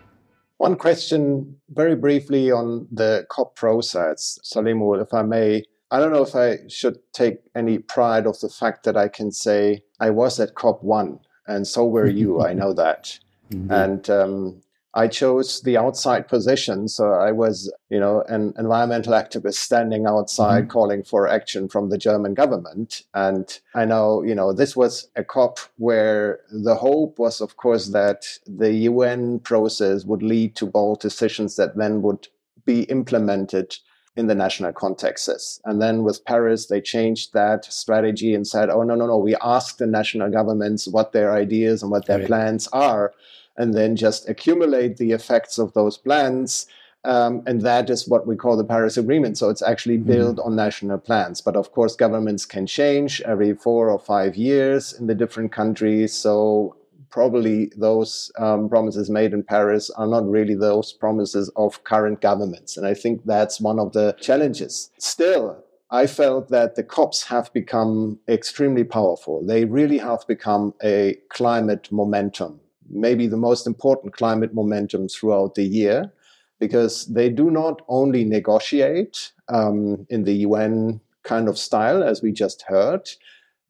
One 0.63 0.77
question, 0.77 1.57
very 1.71 1.97
briefly, 1.97 2.53
on 2.53 2.87
the 2.93 3.27
COP 3.29 3.57
process, 3.57 4.39
Saleemul, 4.45 5.03
if 5.03 5.13
I 5.13 5.23
may. 5.23 5.65
I 5.91 5.99
don't 5.99 6.13
know 6.13 6.23
if 6.23 6.37
I 6.37 6.59
should 6.69 6.99
take 7.13 7.39
any 7.57 7.79
pride 7.79 8.27
of 8.27 8.39
the 8.39 8.49
fact 8.49 8.85
that 8.85 8.97
I 8.97 9.09
can 9.09 9.33
say 9.33 9.83
I 9.99 10.11
was 10.11 10.39
at 10.39 10.55
COP 10.55 10.81
one, 10.85 11.19
and 11.49 11.67
so 11.67 11.85
were 11.85 12.07
you. 12.07 12.41
I 12.41 12.53
know 12.53 12.73
that. 12.75 13.19
Mm-hmm. 13.51 13.71
And 13.71 14.09
um, 14.09 14.63
I 14.95 15.09
chose 15.09 15.63
the 15.63 15.79
outside 15.79 16.29
position. 16.29 16.87
So 16.89 17.13
I 17.13 17.33
was, 17.33 17.73
you 17.89 17.99
know, 17.99 18.23
an 18.29 18.53
environmental 18.59 19.15
activist 19.15 19.55
standing 19.55 20.07
outside 20.07 20.65
mm-hmm. 20.65 20.71
calling 20.71 21.03
for 21.03 21.27
action 21.27 21.69
from 21.69 21.89
the 21.89 21.97
German 21.97 22.35
government. 22.35 23.03
And 23.15 23.59
I 23.75 23.87
know, 23.87 24.23
you 24.23 24.35
know, 24.35 24.53
this 24.53 24.77
was 24.77 25.09
a 25.17 25.25
COP 25.25 25.61
where 25.79 26.41
the 26.51 26.75
hope 26.75 27.19
was, 27.19 27.41
of 27.41 27.57
course, 27.57 27.89
that 27.89 28.27
the 28.47 28.73
UN 28.91 29.39
process 29.41 30.05
would 30.05 30.23
lead 30.23 30.57
to 30.57 30.67
bold 30.67 31.01
decisions 31.01 31.57
that 31.57 31.77
then 31.77 32.03
would 32.03 32.29
be 32.67 32.83
implemented 32.85 33.77
in 34.15 34.27
the 34.27 34.35
national 34.35 34.73
contexts. 34.73 35.59
And 35.65 35.81
then 35.81 36.03
with 36.03 36.25
Paris, 36.27 36.67
they 36.67 36.83
changed 36.83 37.33
that 37.33 37.65
strategy 37.65 38.35
and 38.35 38.47
said, 38.47 38.69
oh, 38.69 38.83
no, 38.83 38.95
no, 38.95 39.07
no, 39.07 39.17
we 39.17 39.37
ask 39.43 39.79
the 39.79 39.87
national 39.87 40.31
governments 40.31 40.87
what 40.87 41.13
their 41.13 41.33
ideas 41.33 41.83
and 41.83 41.91
what 41.91 42.07
their 42.07 42.19
right. 42.19 42.27
plans 42.27 42.69
are, 42.75 43.15
and 43.57 43.75
then 43.75 43.97
just 43.97 44.29
accumulate 44.29 44.97
the 44.97 45.13
effects 45.13 45.59
of 45.59 45.73
those 45.75 45.99
plans. 45.99 46.67
Um, 47.05 47.43
and 47.47 47.63
that 47.63 47.91
is 47.91 48.09
what 48.09 48.27
we 48.27 48.37
call 48.37 48.57
the 48.57 48.65
Paris 48.65 48.97
Agreement. 48.97 49.37
So 49.37 49.49
it's 49.49 49.63
actually 49.63 49.99
mm-hmm. 49.99 50.13
built 50.13 50.37
mm-hmm. 50.37 50.47
on 50.47 50.57
national 50.57 50.99
plans. 50.99 51.41
But 51.41 51.57
of 51.57 51.73
course, 51.73 51.97
governments 51.97 52.47
can 52.47 52.67
change 52.67 53.21
every 53.23 53.55
four 53.55 53.91
or 53.91 53.99
five 53.99 54.37
years 54.37 54.93
in 54.93 55.07
the 55.07 55.15
different 55.15 55.53
countries. 55.53 56.15
So 56.15 56.77
probably 57.11 57.71
those 57.77 58.33
um, 58.39 58.69
promises 58.69 59.11
made 59.11 59.33
in 59.33 59.43
Paris 59.43 59.91
are 59.91 60.07
not 60.07 60.29
really 60.29 60.55
those 60.55 60.93
promises 60.93 61.51
of 61.57 61.85
current 61.85 62.21
governments. 62.21 62.77
And 62.77 62.87
I 62.87 62.95
think 62.95 63.25
that's 63.25 63.61
one 63.61 63.79
of 63.79 63.93
the 63.93 64.17
challenges. 64.21 64.91
Still, 64.99 65.63
I 65.91 66.07
felt 66.07 66.49
that 66.49 66.75
the 66.75 66.83
COPs 66.83 67.25
have 67.25 67.53
become 67.53 68.19
extremely 68.27 68.83
powerful. 68.83 69.45
They 69.45 69.67
really 69.67 69.99
have 69.99 70.27
become 70.27 70.73
a 70.83 71.19
climate 71.29 71.93
momentum, 71.93 72.61
maybe 72.91 73.27
the 73.27 73.37
most 73.37 73.67
important 73.67 74.15
climate 74.15 74.55
momentum 74.55 75.09
throughout 75.09 75.55
the 75.55 75.65
year, 75.65 76.13
because 76.59 77.07
they 77.07 77.29
do 77.29 77.51
not 77.51 77.83
only 77.89 78.25
negotiate 78.25 79.33
um, 79.49 80.07
in 80.09 80.25
the 80.25 80.35
UN 80.47 81.01
kind 81.23 81.49
of 81.49 81.59
style, 81.59 82.03
as 82.03 82.23
we 82.23 82.33
just 82.33 82.63
heard, 82.63 83.09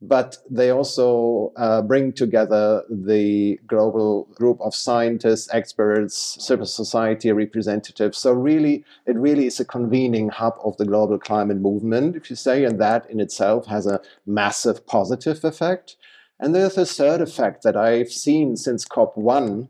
but 0.03 0.37
they 0.49 0.69
also 0.69 1.53
uh, 1.55 1.81
bring 1.81 2.11
together 2.11 2.83
the 2.89 3.57
global 3.67 4.25
group 4.35 4.59
of 4.59 4.75
scientists, 4.75 5.47
experts, 5.53 6.37
civil 6.45 6.65
society 6.65 7.31
representatives. 7.31 8.17
So 8.17 8.33
really, 8.33 8.83
it 9.05 9.15
really 9.15 9.45
is 9.45 9.61
a 9.61 9.65
convening 9.65 10.27
hub 10.27 10.55
of 10.63 10.75
the 10.75 10.85
global 10.85 11.17
climate 11.17 11.57
movement, 11.57 12.17
if 12.17 12.29
you 12.29 12.35
say, 12.35 12.65
and 12.65 12.81
that 12.81 13.09
in 13.09 13.21
itself 13.21 13.67
has 13.67 13.87
a 13.87 14.01
massive 14.25 14.85
positive 14.85 15.43
effect. 15.45 15.95
And 16.39 16.53
there's 16.53 16.77
a 16.77 16.85
third 16.85 17.21
effect 17.21 17.63
that 17.63 17.77
I've 17.77 18.11
seen 18.11 18.55
since 18.57 18.85
COP1 18.85 19.69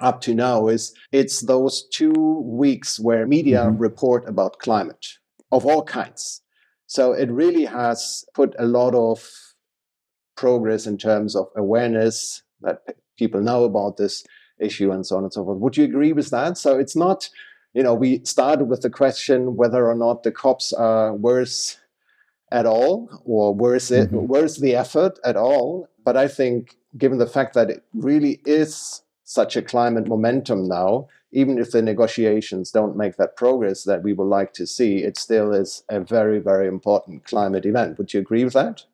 up 0.00 0.20
to 0.22 0.34
now 0.34 0.68
is 0.68 0.92
it's 1.12 1.40
those 1.40 1.86
two 1.88 2.42
weeks 2.44 2.98
where 2.98 3.26
media 3.26 3.64
mm-hmm. 3.64 3.78
report 3.78 4.28
about 4.28 4.58
climate 4.58 5.06
of 5.52 5.64
all 5.64 5.82
kinds. 5.82 6.42
So 6.86 7.12
it 7.12 7.30
really 7.30 7.64
has 7.64 8.24
put 8.34 8.54
a 8.58 8.66
lot 8.66 8.94
of 8.94 9.28
progress 10.36 10.86
in 10.86 10.98
terms 10.98 11.34
of 11.36 11.48
awareness 11.56 12.42
that 12.60 12.82
people 13.16 13.40
know 13.40 13.64
about 13.64 13.96
this 13.96 14.24
issue 14.58 14.90
and 14.90 15.06
so 15.06 15.16
on 15.16 15.24
and 15.24 15.32
so 15.32 15.44
forth. 15.44 15.58
Would 15.58 15.76
you 15.76 15.84
agree 15.84 16.12
with 16.12 16.30
that? 16.30 16.58
So 16.58 16.78
it's 16.78 16.96
not, 16.96 17.30
you 17.72 17.82
know, 17.82 17.94
we 17.94 18.24
started 18.24 18.64
with 18.64 18.82
the 18.82 18.90
question 18.90 19.56
whether 19.56 19.86
or 19.86 19.94
not 19.94 20.22
the 20.22 20.32
COPs 20.32 20.72
are 20.72 21.14
worse 21.14 21.78
at 22.54 22.66
all 22.66 23.10
or 23.24 23.52
worse 23.52 23.90
it, 23.90 24.10
mm-hmm. 24.10 24.28
worse 24.28 24.58
the 24.58 24.76
effort 24.76 25.18
at 25.24 25.36
all. 25.36 25.88
But 26.04 26.16
I 26.16 26.28
think 26.28 26.76
given 26.96 27.18
the 27.18 27.26
fact 27.26 27.54
that 27.54 27.68
it 27.68 27.82
really 27.92 28.40
is 28.46 29.02
such 29.24 29.56
a 29.56 29.62
climate 29.62 30.06
momentum 30.06 30.68
now, 30.68 31.08
even 31.32 31.58
if 31.58 31.72
the 31.72 31.82
negotiations 31.82 32.70
don't 32.70 32.96
make 32.96 33.16
that 33.16 33.36
progress 33.36 33.82
that 33.84 34.04
we 34.04 34.12
would 34.12 34.28
like 34.28 34.52
to 34.52 34.66
see, 34.66 35.02
it 35.02 35.18
still 35.18 35.52
is 35.52 35.82
a 35.88 35.98
very, 35.98 36.38
very 36.38 36.68
important 36.68 37.24
climate 37.24 37.66
event. 37.66 37.98
Would 37.98 38.14
you 38.14 38.20
agree 38.20 38.44
with 38.44 38.52
that? 38.52 38.84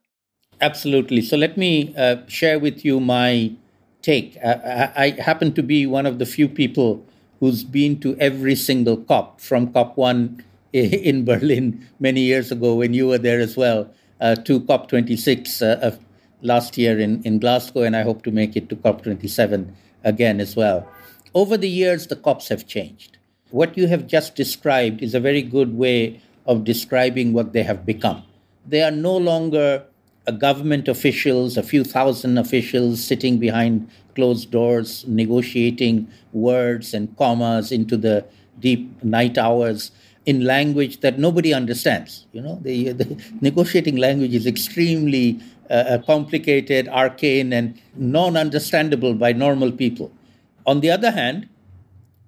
Absolutely. 0.62 1.20
So 1.20 1.36
let 1.36 1.58
me 1.58 1.94
uh, 1.98 2.16
share 2.28 2.58
with 2.58 2.82
you 2.84 2.98
my 2.98 3.52
take. 4.00 4.38
I, 4.42 4.90
I, 4.96 5.10
happen 5.20 5.52
to 5.52 5.62
be 5.62 5.86
one 5.86 6.06
of 6.06 6.18
the 6.18 6.24
few 6.24 6.48
people 6.48 7.04
who's 7.40 7.64
been 7.64 8.00
to 8.00 8.16
every 8.16 8.54
single 8.54 8.96
COP, 8.96 9.40
from 9.40 9.72
COP 9.72 9.98
1 9.98 10.44
in 10.72 11.24
Berlin 11.24 11.86
many 11.98 12.20
years 12.20 12.52
ago 12.52 12.74
when 12.74 12.94
you 12.94 13.08
were 13.08 13.18
there 13.18 13.40
as 13.40 13.56
well, 13.56 13.90
uh, 14.20 14.36
to 14.36 14.60
COP 14.60 14.88
26 14.88 15.62
uh, 15.62 15.96
last 16.42 16.78
year 16.78 16.98
in, 16.98 17.22
in 17.24 17.38
Glasgow, 17.38 17.82
and 17.82 17.96
I 17.96 18.02
hope 18.02 18.22
to 18.24 18.30
make 18.30 18.56
it 18.56 18.68
to 18.68 18.76
COP 18.76 19.02
27 19.02 19.74
again 20.04 20.40
as 20.40 20.54
well. 20.54 20.88
Over 21.34 21.56
the 21.56 21.68
years, 21.68 22.06
the 22.06 22.16
COPs 22.16 22.48
have 22.48 22.66
changed. 22.66 23.18
What 23.50 23.76
you 23.76 23.88
have 23.88 24.06
just 24.06 24.36
described 24.36 25.02
is 25.02 25.14
a 25.14 25.20
very 25.20 25.42
good 25.42 25.76
way 25.76 26.20
of 26.46 26.64
describing 26.64 27.32
what 27.32 27.52
they 27.52 27.62
have 27.62 27.84
become. 27.84 28.22
They 28.66 28.82
are 28.82 28.90
no 28.90 29.16
longer 29.16 29.84
government 30.38 30.86
officials, 30.86 31.56
a 31.56 31.62
few 31.62 31.82
thousand 31.82 32.38
officials 32.38 33.02
sitting 33.02 33.38
behind 33.38 33.90
closed 34.14 34.50
doors, 34.50 35.04
negotiating 35.08 36.08
words 36.32 36.94
and 36.94 37.16
commas 37.16 37.72
into 37.72 37.96
the 37.96 38.24
deep 38.60 39.02
night 39.02 39.38
hours 39.38 39.90
in 40.26 40.44
language 40.44 41.00
that 41.00 41.18
nobody 41.18 41.52
understands. 41.54 42.26
You 42.32 42.42
know, 42.42 42.58
the, 42.62 42.92
the 42.92 43.22
negotiating 43.40 43.96
language 43.96 44.34
is 44.34 44.46
extremely 44.46 45.40
uh, 45.70 45.72
uh 45.72 45.98
complicated, 45.98 46.88
arcane, 46.88 47.52
and 47.52 47.80
non-understandable 47.94 49.14
by 49.14 49.32
normal 49.32 49.72
people. 49.72 50.12
On 50.66 50.80
the 50.80 50.90
other 50.90 51.10
hand, 51.10 51.48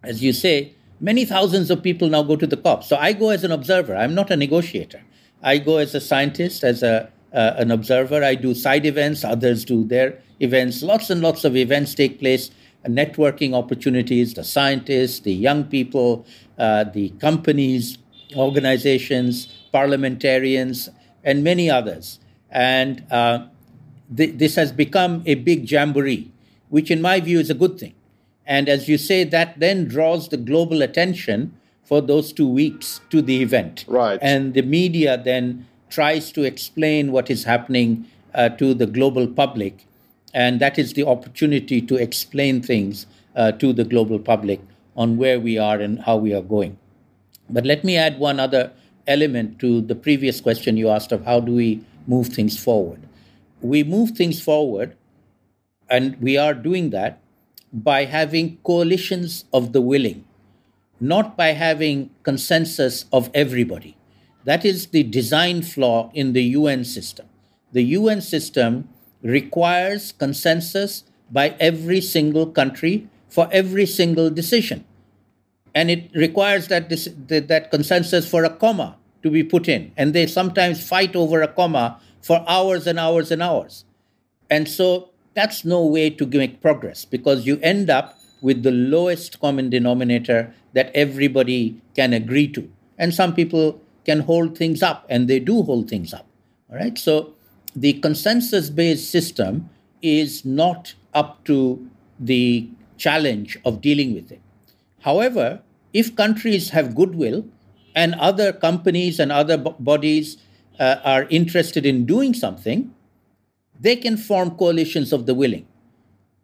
as 0.02 0.22
you 0.22 0.32
say, 0.32 0.74
many 1.00 1.24
thousands 1.24 1.70
of 1.70 1.82
people 1.82 2.08
now 2.08 2.22
go 2.22 2.36
to 2.36 2.46
the 2.46 2.56
COP. 2.56 2.84
So 2.84 2.96
I 2.96 3.12
go 3.12 3.30
as 3.30 3.44
an 3.44 3.52
observer. 3.52 3.94
I'm 3.94 4.14
not 4.14 4.30
a 4.30 4.36
negotiator. 4.36 5.02
I 5.42 5.58
go 5.58 5.76
as 5.78 5.94
a 5.94 6.00
scientist, 6.00 6.64
as 6.64 6.82
a 6.82 7.10
uh, 7.32 7.54
an 7.56 7.70
observer. 7.70 8.22
I 8.22 8.34
do 8.34 8.54
side 8.54 8.86
events, 8.86 9.24
others 9.24 9.64
do 9.64 9.84
their 9.84 10.18
events. 10.40 10.82
Lots 10.82 11.10
and 11.10 11.22
lots 11.22 11.44
of 11.44 11.56
events 11.56 11.94
take 11.94 12.18
place, 12.18 12.50
networking 12.86 13.54
opportunities, 13.54 14.34
the 14.34 14.44
scientists, 14.44 15.20
the 15.20 15.32
young 15.32 15.64
people, 15.64 16.26
uh, 16.58 16.84
the 16.84 17.10
companies, 17.20 17.98
organizations, 18.36 19.46
parliamentarians, 19.72 20.88
and 21.24 21.44
many 21.44 21.70
others. 21.70 22.18
And 22.50 23.04
uh, 23.10 23.46
th- 24.16 24.36
this 24.36 24.56
has 24.56 24.72
become 24.72 25.22
a 25.26 25.36
big 25.36 25.70
jamboree, 25.70 26.30
which 26.68 26.90
in 26.90 27.00
my 27.00 27.20
view 27.20 27.38
is 27.38 27.50
a 27.50 27.54
good 27.54 27.78
thing. 27.78 27.94
And 28.46 28.68
as 28.68 28.88
you 28.88 28.98
say, 28.98 29.24
that 29.24 29.60
then 29.60 29.86
draws 29.86 30.28
the 30.28 30.36
global 30.36 30.82
attention 30.82 31.54
for 31.84 32.00
those 32.00 32.32
two 32.32 32.48
weeks 32.48 33.00
to 33.10 33.22
the 33.22 33.42
event. 33.42 33.84
Right. 33.86 34.18
And 34.22 34.54
the 34.54 34.62
media 34.62 35.20
then 35.22 35.66
tries 35.90 36.32
to 36.32 36.42
explain 36.42 37.12
what 37.12 37.30
is 37.30 37.44
happening 37.44 38.06
uh, 38.34 38.48
to 38.50 38.74
the 38.74 38.86
global 38.86 39.26
public. 39.26 39.86
And 40.34 40.60
that 40.60 40.78
is 40.78 40.94
the 40.94 41.06
opportunity 41.06 41.80
to 41.82 41.96
explain 41.96 42.62
things 42.62 43.06
uh, 43.36 43.52
to 43.52 43.72
the 43.72 43.84
global 43.84 44.18
public 44.18 44.60
on 44.96 45.16
where 45.16 45.40
we 45.40 45.58
are 45.58 45.78
and 45.78 46.00
how 46.00 46.16
we 46.16 46.34
are 46.34 46.42
going. 46.42 46.78
But 47.48 47.66
let 47.66 47.84
me 47.84 47.96
add 47.96 48.18
one 48.18 48.40
other 48.40 48.72
element 49.06 49.58
to 49.60 49.80
the 49.80 49.94
previous 49.94 50.40
question 50.40 50.76
you 50.76 50.88
asked 50.88 51.12
of 51.12 51.24
how 51.24 51.40
do 51.40 51.52
we 51.52 51.84
move 52.06 52.28
things 52.28 52.58
forward. 52.58 53.00
We 53.60 53.84
move 53.84 54.10
things 54.10 54.42
forward, 54.42 54.96
and 55.88 56.20
we 56.20 56.36
are 56.36 56.54
doing 56.54 56.90
that 56.90 57.20
by 57.72 58.04
having 58.04 58.58
coalitions 58.64 59.44
of 59.52 59.72
the 59.72 59.80
willing, 59.80 60.24
not 61.00 61.36
by 61.36 61.48
having 61.48 62.10
consensus 62.22 63.06
of 63.12 63.30
everybody. 63.34 63.96
That 64.44 64.64
is 64.64 64.88
the 64.88 65.04
design 65.04 65.62
flaw 65.62 66.10
in 66.14 66.32
the 66.32 66.42
UN 66.42 66.84
system. 66.84 67.26
The 67.72 67.82
UN 67.82 68.20
system 68.20 68.88
requires 69.22 70.12
consensus 70.12 71.04
by 71.30 71.54
every 71.58 72.00
single 72.00 72.46
country 72.46 73.08
for 73.28 73.48
every 73.50 73.86
single 73.86 74.28
decision. 74.28 74.84
And 75.74 75.90
it 75.90 76.10
requires 76.14 76.68
that, 76.68 76.88
this, 76.88 77.08
that 77.28 77.70
consensus 77.70 78.28
for 78.28 78.44
a 78.44 78.50
comma 78.50 78.96
to 79.22 79.30
be 79.30 79.42
put 79.42 79.68
in. 79.68 79.92
And 79.96 80.12
they 80.12 80.26
sometimes 80.26 80.86
fight 80.86 81.16
over 81.16 81.40
a 81.40 81.48
comma 81.48 81.98
for 82.20 82.44
hours 82.46 82.86
and 82.86 82.98
hours 82.98 83.30
and 83.30 83.42
hours. 83.42 83.84
And 84.50 84.68
so 84.68 85.10
that's 85.34 85.64
no 85.64 85.84
way 85.86 86.10
to 86.10 86.26
make 86.26 86.60
progress 86.60 87.06
because 87.06 87.46
you 87.46 87.58
end 87.62 87.88
up 87.88 88.18
with 88.42 88.62
the 88.62 88.70
lowest 88.70 89.40
common 89.40 89.70
denominator 89.70 90.52
that 90.74 90.90
everybody 90.94 91.80
can 91.94 92.12
agree 92.12 92.48
to. 92.48 92.70
And 92.98 93.14
some 93.14 93.34
people 93.34 93.80
can 94.04 94.20
hold 94.20 94.58
things 94.58 94.82
up, 94.82 95.06
and 95.08 95.28
they 95.28 95.38
do 95.38 95.62
hold 95.62 95.88
things 95.88 96.12
up. 96.12 96.26
All 96.70 96.76
right. 96.76 96.98
So 96.98 97.34
the 97.74 97.94
consensus 97.94 98.70
based 98.70 99.10
system 99.10 99.70
is 100.02 100.44
not 100.44 100.94
up 101.14 101.44
to 101.44 101.88
the 102.18 102.68
challenge 102.98 103.58
of 103.64 103.80
dealing 103.80 104.14
with 104.14 104.30
it. 104.30 104.40
However, 105.00 105.60
if 105.92 106.14
countries 106.14 106.70
have 106.70 106.94
goodwill 106.94 107.44
and 107.94 108.14
other 108.14 108.52
companies 108.52 109.18
and 109.18 109.32
other 109.32 109.56
b- 109.56 109.74
bodies 109.78 110.38
uh, 110.78 110.96
are 111.04 111.24
interested 111.24 111.84
in 111.84 112.06
doing 112.06 112.34
something, 112.34 112.94
they 113.78 113.96
can 113.96 114.16
form 114.16 114.52
coalitions 114.52 115.12
of 115.12 115.26
the 115.26 115.34
willing. 115.34 115.66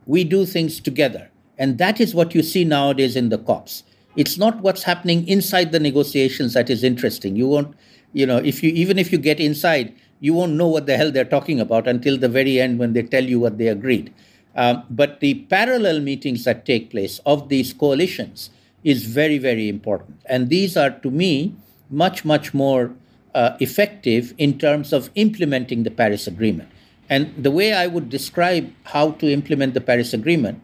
We 0.06 0.24
do 0.24 0.44
things 0.44 0.80
together. 0.80 1.30
And 1.56 1.78
that 1.78 2.00
is 2.00 2.14
what 2.14 2.34
you 2.34 2.42
see 2.42 2.64
nowadays 2.64 3.16
in 3.16 3.28
the 3.28 3.38
COPs 3.38 3.84
it's 4.18 4.36
not 4.36 4.60
what's 4.62 4.82
happening 4.82 5.26
inside 5.28 5.70
the 5.70 5.78
negotiations 5.78 6.52
that 6.54 6.68
is 6.68 6.82
interesting. 6.82 7.36
You 7.36 7.46
won't, 7.46 7.76
you 8.12 8.26
know, 8.26 8.38
if 8.38 8.64
you 8.64 8.70
even 8.70 8.98
if 8.98 9.12
you 9.12 9.18
get 9.18 9.38
inside, 9.38 9.94
you 10.20 10.34
won't 10.34 10.52
know 10.52 10.68
what 10.68 10.86
the 10.86 10.96
hell 10.96 11.10
they're 11.10 11.24
talking 11.24 11.60
about 11.60 11.86
until 11.86 12.18
the 12.18 12.28
very 12.28 12.60
end 12.60 12.78
when 12.78 12.92
they 12.92 13.02
tell 13.02 13.24
you 13.24 13.38
what 13.40 13.58
they 13.58 13.68
agreed. 13.68 14.12
Um, 14.54 14.84
but 14.90 15.20
the 15.20 15.34
parallel 15.34 16.00
meetings 16.00 16.44
that 16.44 16.66
take 16.66 16.90
place 16.90 17.20
of 17.24 17.48
these 17.48 17.72
coalitions 17.72 18.50
is 18.82 19.04
very, 19.04 19.38
very 19.38 19.68
important. 19.68 20.20
And 20.26 20.48
these 20.48 20.76
are, 20.76 20.90
to 20.90 21.10
me, 21.10 21.54
much, 21.90 22.24
much 22.24 22.52
more 22.54 22.92
uh, 23.34 23.56
effective 23.60 24.34
in 24.38 24.58
terms 24.58 24.92
of 24.92 25.10
implementing 25.14 25.82
the 25.82 25.90
Paris 25.90 26.26
Agreement. 26.26 26.68
And 27.08 27.32
the 27.42 27.50
way 27.50 27.72
I 27.72 27.86
would 27.86 28.08
describe 28.08 28.72
how 28.84 29.12
to 29.12 29.32
implement 29.32 29.74
the 29.74 29.80
Paris 29.80 30.12
Agreement 30.12 30.60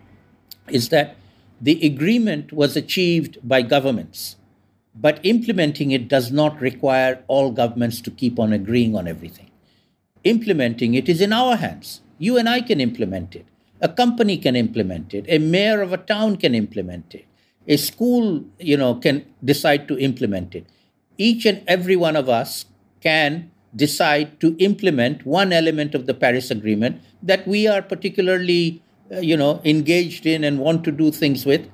is 0.69 0.89
that 0.91 1.17
the 1.61 1.85
agreement 1.87 2.53
was 2.53 2.77
achieved 2.77 3.39
by 3.43 3.63
governments, 3.63 4.37
but 4.95 5.21
implementing 5.25 5.91
it 5.91 6.09
does 6.09 6.31
not 6.31 6.61
require 6.61 7.23
all 7.27 7.51
governments 7.51 8.01
to 8.01 8.11
keep 8.11 8.39
on 8.39 8.53
agreeing 8.53 8.95
on 8.95 9.09
everything. 9.09 9.51
Implementing 10.23 10.95
it 10.95 11.09
is 11.09 11.21
in 11.21 11.33
our 11.33 11.57
hands. 11.57 12.01
You 12.19 12.39
and 12.39 12.49
I 12.49 12.61
can 12.61 12.81
implement 12.81 13.35
it. 13.35 13.47
A 13.81 13.89
company 13.89 14.39
can 14.39 14.57
implement 14.57 15.13
it. 15.13 15.25
A 15.29 15.39
mayor 15.39 15.83
of 15.83 15.93
a 15.93 15.99
town 15.99 16.37
can 16.37 16.55
implement 16.55 17.15
it. 17.15 17.27
A 17.67 17.77
school, 17.77 18.45
you 18.59 18.77
know, 18.77 18.95
can 18.95 19.27
decide 19.45 19.89
to 19.89 19.99
implement 19.99 20.55
it. 20.55 20.67
Each 21.19 21.45
and 21.45 21.63
every 21.67 21.97
one 21.97 22.17
of 22.17 22.29
us 22.29 22.67
can 23.01 23.51
decide 23.75 24.41
to 24.41 24.57
implement 24.59 25.27
one 25.27 25.53
element 25.53 25.95
of 25.95 26.07
the 26.07 26.15
Paris 26.15 26.51
Agreement 26.51 27.03
that 27.23 27.47
we 27.47 27.67
are 27.67 27.83
particularly, 27.83 28.83
uh, 29.13 29.19
you 29.19 29.37
know, 29.37 29.61
engaged 29.65 30.25
in 30.25 30.45
and 30.45 30.59
want 30.59 30.85
to 30.85 30.93
do 30.93 31.11
things 31.11 31.45
with. 31.45 31.69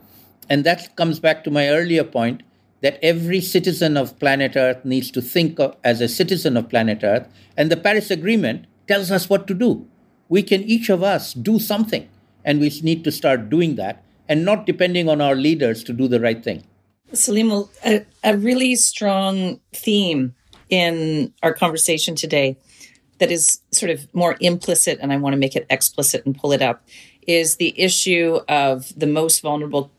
And 0.49 0.65
that 0.65 0.97
comes 0.97 1.21
back 1.21 1.45
to 1.45 1.51
my 1.51 1.69
earlier 1.69 2.05
point 2.05 2.43
that 2.83 2.99
every 3.03 3.41
citizen 3.41 3.97
of 3.97 4.19
planet 4.19 4.57
Earth 4.57 4.85
needs 4.85 5.11
to 5.11 5.21
think 5.21 5.59
of, 5.59 5.77
as 5.85 6.01
a 6.01 6.09
citizen 6.09 6.57
of 6.57 6.69
planet 6.69 7.01
Earth. 7.03 7.29
And 7.57 7.71
the 7.71 7.77
Paris 7.77 8.11
Agreement 8.11 8.67
tells 8.89 9.11
us 9.11 9.29
what 9.29 9.47
to 9.49 9.55
do. 9.55 9.87
We 10.29 10.43
can 10.43 10.63
each 10.63 10.89
of 10.89 11.03
us 11.03 11.35
do 11.35 11.59
something, 11.59 12.09
and 12.45 12.61
we 12.61 12.71
need 12.83 13.05
to 13.05 13.13
start 13.13 13.51
doing 13.51 13.77
that 13.77 14.05
and 14.29 14.45
not 14.45 14.65
depending 14.65 15.09
on 15.09 15.21
our 15.21 15.35
leaders 15.35 15.83
to 15.85 15.93
do 15.93 16.07
the 16.07 16.21
right 16.21 16.43
thing. 16.43 16.63
Saleem, 17.13 17.69
a, 17.85 18.07
a 18.23 18.37
really 18.37 18.77
strong 18.77 19.61
theme 19.73 20.35
in 20.69 21.33
our 21.43 21.53
conversation 21.53 22.15
today 22.15 22.57
that 23.19 23.31
is 23.31 23.61
sort 23.73 23.91
of 23.91 24.07
more 24.15 24.37
implicit, 24.41 24.99
and 25.03 25.13
I 25.13 25.17
want 25.17 25.35
to 25.35 25.37
make 25.37 25.57
it 25.57 25.67
explicit 25.69 26.25
and 26.25 26.39
pull 26.39 26.53
it 26.53 26.63
up, 26.63 26.87
is 27.27 27.57
the 27.57 27.79
issue 27.79 28.39
of 28.49 28.93
the 28.97 29.07
most 29.07 29.43
vulnerable 29.43 29.91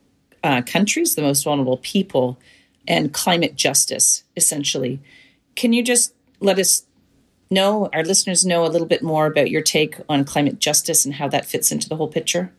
uh, 0.44 0.62
countries, 0.62 1.16
the 1.16 1.22
most 1.22 1.44
vulnerable 1.44 1.78
people, 1.78 2.40
and 2.88 3.14
climate 3.14 3.56
justice, 3.56 4.24
essentially. 4.36 5.00
Can 5.56 5.74
you 5.74 5.84
just 5.84 6.14
let 6.40 6.60
us 6.60 6.84
know, 7.50 7.90
our 7.94 8.04
listeners 8.04 8.46
know 8.46 8.66
a 8.66 8.70
little 8.70 8.88
bit 8.88 9.04
more 9.04 9.28
about 9.28 9.52
your 9.52 9.62
take 9.62 9.98
on 10.08 10.24
climate 10.24 10.60
justice 10.60 11.06
and 11.06 11.16
how 11.16 11.28
that 11.28 11.46
fits 11.46 11.72
into 11.72 11.90
the 11.90 11.96
whole 11.96 12.08
picture? 12.08 12.52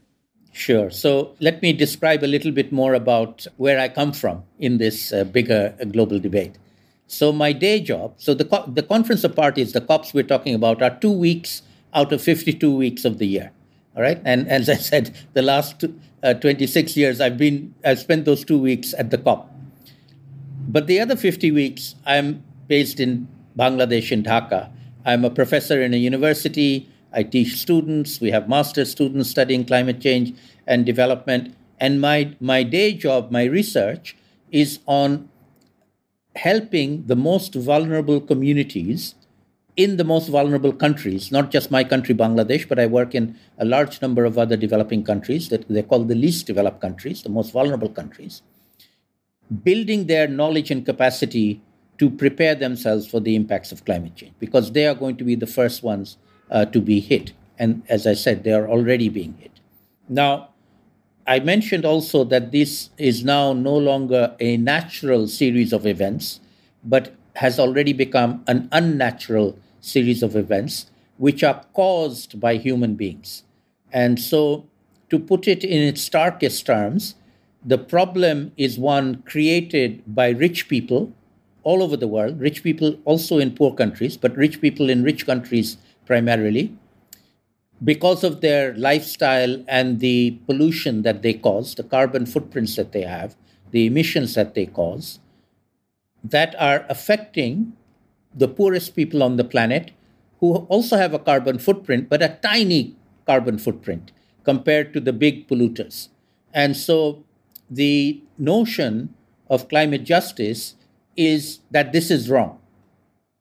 Sure. 0.53 0.91
So 0.91 1.35
let 1.41 1.63
me 1.63 1.73
describe 1.73 2.23
a 2.23 2.27
little 2.27 2.53
bit 2.53 2.73
more 2.73 2.93
about 2.93 3.47
where 3.57 3.81
I 3.81 3.89
come 3.89 4.13
from 4.13 4.45
in 4.59 4.77
this 4.77 5.13
uh, 5.13 5.25
bigger 5.25 5.75
uh, 5.81 5.85
global 5.87 6.19
debate. 6.19 6.57
So 7.07 7.33
my 7.33 7.53
day 7.53 7.81
job, 7.81 8.15
so 8.19 8.35
the 8.35 8.45
co- 8.45 8.71
the 8.71 8.83
conference 8.83 9.25
of 9.25 9.35
parties, 9.35 9.73
the 9.73 9.81
COPs 9.81 10.15
we're 10.15 10.23
talking 10.23 10.55
about, 10.55 10.83
are 10.83 10.97
two 10.99 11.11
weeks 11.11 11.63
out 11.95 12.13
of 12.13 12.23
52 12.23 12.75
weeks 12.75 13.05
of 13.05 13.19
the 13.19 13.27
year. 13.27 13.51
All 13.97 14.03
right, 14.03 14.21
and 14.25 14.49
as 14.49 14.69
I 14.69 14.77
said, 14.77 15.15
the 15.35 15.43
last 15.43 15.85
uh, 16.23 16.35
26 16.35 16.97
years 16.97 17.21
I've 17.21 17.37
been 17.37 17.75
I've 17.85 17.99
spent 17.99 18.25
those 18.25 18.45
two 18.45 18.59
weeks 18.59 18.95
at 18.97 19.11
the 19.11 19.19
COP. 19.19 19.52
But 20.69 20.87
the 20.87 21.01
other 21.01 21.17
50 21.17 21.51
weeks, 21.51 21.95
I'm 22.07 22.43
based 22.69 23.01
in 23.01 23.29
Bangladesh 23.59 24.13
in 24.13 24.23
Dhaka. 24.23 24.71
I'm 25.05 25.25
a 25.25 25.31
professor 25.31 25.83
in 25.83 25.93
a 25.93 25.97
university. 25.97 26.89
I 27.13 27.25
teach 27.25 27.57
students. 27.57 28.21
We 28.21 28.31
have 28.31 28.49
master's 28.49 28.91
students 28.91 29.31
studying 29.31 29.65
climate 29.65 30.01
change 30.01 30.35
and 30.67 30.87
development. 30.87 31.55
And 31.79 32.01
my, 32.01 32.37
my 32.41 32.63
day 32.63 32.95
job, 32.95 33.31
my 33.31 33.45
research, 33.45 34.17
is 34.51 34.79
on 34.87 35.29
helping 36.37 37.07
the 37.07 37.17
most 37.17 37.55
vulnerable 37.55 38.21
communities 38.21 39.15
in 39.77 39.97
the 39.97 40.05
most 40.05 40.29
vulnerable 40.29 40.73
countries, 40.73 41.33
not 41.33 41.51
just 41.51 41.71
my 41.71 41.83
country, 41.83 42.15
Bangladesh, 42.15 42.69
but 42.69 42.79
I 42.79 42.87
work 42.87 43.15
in 43.15 43.37
a 43.59 43.65
large 43.65 44.03
number 44.03 44.25
of 44.25 44.37
other 44.37 44.57
developing 44.57 45.03
countries 45.03 45.49
that 45.49 45.67
they 45.69 45.83
call 45.83 46.05
the 46.05 46.15
least 46.15 46.47
developed 46.47 46.81
countries, 46.81 47.23
the 47.23 47.31
most 47.31 47.53
vulnerable 47.53 47.89
countries, 47.89 48.43
building 49.53 50.07
their 50.07 50.27
knowledge 50.29 50.71
and 50.71 50.85
capacity 50.85 51.61
to 51.99 52.11
prepare 52.11 52.55
themselves 52.55 53.07
for 53.07 53.21
the 53.21 53.37
impacts 53.37 53.71
of 53.71 53.85
climate 53.85 54.15
change 54.17 54.33
because 54.39 54.73
they 54.73 54.87
are 54.87 54.95
going 54.95 55.17
to 55.17 55.25
be 55.25 55.35
the 55.35 55.47
first 55.47 55.83
ones 55.83 56.17
uh, 56.51 56.65
to 56.67 56.81
be 56.81 57.01
hit. 57.01 57.33
And 57.59 57.83
as 57.89 58.07
I 58.07 58.15
said, 58.15 58.45
they 58.45 58.53
are 58.53 58.69
already 58.69 59.09
being 59.09 59.37
hit. 59.39 59.61
Now, 60.09 60.49
I 61.27 61.39
mentioned 61.39 61.85
also 61.85 62.25
that 62.25 62.51
this 62.51 62.91
is 62.99 63.25
now 63.25 63.53
no 63.53 63.77
longer 63.77 64.35
a 64.41 64.57
natural 64.57 65.29
series 65.29 65.73
of 65.73 65.87
events, 65.87 66.41
but 66.83 67.15
has 67.37 67.61
already 67.61 67.93
become 67.93 68.43
an 68.49 68.69
unnatural 68.73 69.59
series 69.81 70.23
of 70.23 70.35
events 70.35 70.91
which 71.19 71.45
are 71.45 71.65
caused 71.75 72.41
by 72.41 72.57
human 72.57 72.97
beings. 72.97 73.45
And 73.93 74.19
so, 74.19 74.67
to 75.11 75.19
put 75.19 75.47
it 75.47 75.63
in 75.63 75.83
its 75.83 76.03
starkest 76.03 76.67
terms, 76.67 77.15
the 77.65 77.79
problem 77.79 78.53
is 78.57 78.79
one 78.79 79.23
created 79.23 80.03
by 80.07 80.31
rich 80.31 80.69
people 80.69 81.13
all 81.63 81.83
over 81.83 81.97
the 81.97 82.09
world, 82.09 82.41
rich 82.41 82.63
people 82.63 82.99
also 83.05 83.39
in 83.39 83.55
poor 83.55 83.73
countries, 83.75 84.17
but 84.17 84.37
rich 84.37 84.61
people 84.61 84.91
in 84.91 85.03
rich 85.05 85.27
countries 85.27 85.77
primarily, 86.07 86.77
because 87.85 88.25
of 88.25 88.41
their 88.41 88.75
lifestyle 88.75 89.63
and 89.69 90.01
the 90.01 90.39
pollution 90.47 91.03
that 91.03 91.23
they 91.23 91.33
cause, 91.33 91.75
the 91.75 91.83
carbon 91.83 92.27
footprints 92.27 92.77
that 92.77 92.93
they 92.93 93.03
have, 93.03 93.37
the 93.71 93.87
emissions 93.87 94.35
that 94.35 94.55
they 94.55 94.67
cause, 94.67 95.21
that 96.23 96.55
are 96.59 96.85
affecting 96.89 97.73
the 98.35 98.49
poorest 98.49 98.95
people 98.95 99.23
on 99.23 99.37
the 99.37 99.45
planet 99.45 99.91
who 100.41 100.57
also 100.69 100.97
have 100.97 101.15
a 101.15 101.19
carbon 101.19 101.59
footprint, 101.59 102.09
but 102.09 102.23
a 102.23 102.39
tiny 102.43 102.97
carbon 103.27 103.59
footprint 103.59 104.11
compared 104.45 104.93
to 104.93 105.01
the 105.01 105.13
big 105.13 105.47
polluters. 105.49 106.09
And 106.53 106.77
so 106.77 107.25
the 107.75 108.23
notion 108.39 109.15
of 109.49 109.69
climate 109.69 110.05
justice 110.05 110.75
is 111.17 111.61
that 111.71 111.93
this 111.93 112.11
is 112.11 112.29
wrong. 112.29 112.59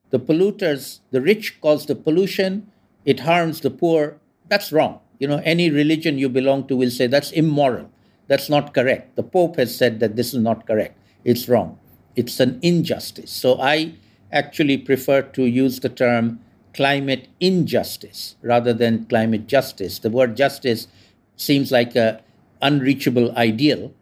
The 0.09 0.19
polluters, 0.19 0.99
the 1.11 1.21
rich 1.21 1.59
cause 1.61 1.85
the 1.85 1.95
pollution, 1.95 2.71
it 3.05 3.21
harms 3.21 3.61
the 3.61 3.71
poor, 3.71 4.17
that's 4.47 4.71
wrong. 4.71 4.99
You 5.19 5.27
know, 5.27 5.41
any 5.45 5.69
religion 5.69 6.17
you 6.17 6.29
belong 6.29 6.67
to 6.67 6.75
will 6.75 6.91
say 6.91 7.07
that's 7.07 7.31
immoral. 7.31 7.89
That's 8.27 8.49
not 8.49 8.73
correct. 8.73 9.15
The 9.15 9.23
Pope 9.23 9.57
has 9.57 9.75
said 9.75 9.99
that 9.99 10.15
this 10.15 10.33
is 10.33 10.39
not 10.39 10.65
correct. 10.65 10.97
It's 11.23 11.47
wrong. 11.47 11.77
It's 12.15 12.39
an 12.39 12.59
injustice. 12.61 13.31
So 13.31 13.59
I 13.59 13.93
actually 14.31 14.77
prefer 14.77 15.21
to 15.21 15.45
use 15.45 15.79
the 15.79 15.89
term 15.89 16.39
climate 16.73 17.27
injustice 17.39 18.35
rather 18.41 18.73
than 18.73 19.05
climate 19.05 19.47
justice. 19.47 19.99
The 19.99 20.09
word 20.09 20.37
justice 20.37 20.87
seems 21.35 21.71
like 21.71 21.95
a 21.95 22.21
unreachable 22.61 23.35
ideal, 23.37 23.93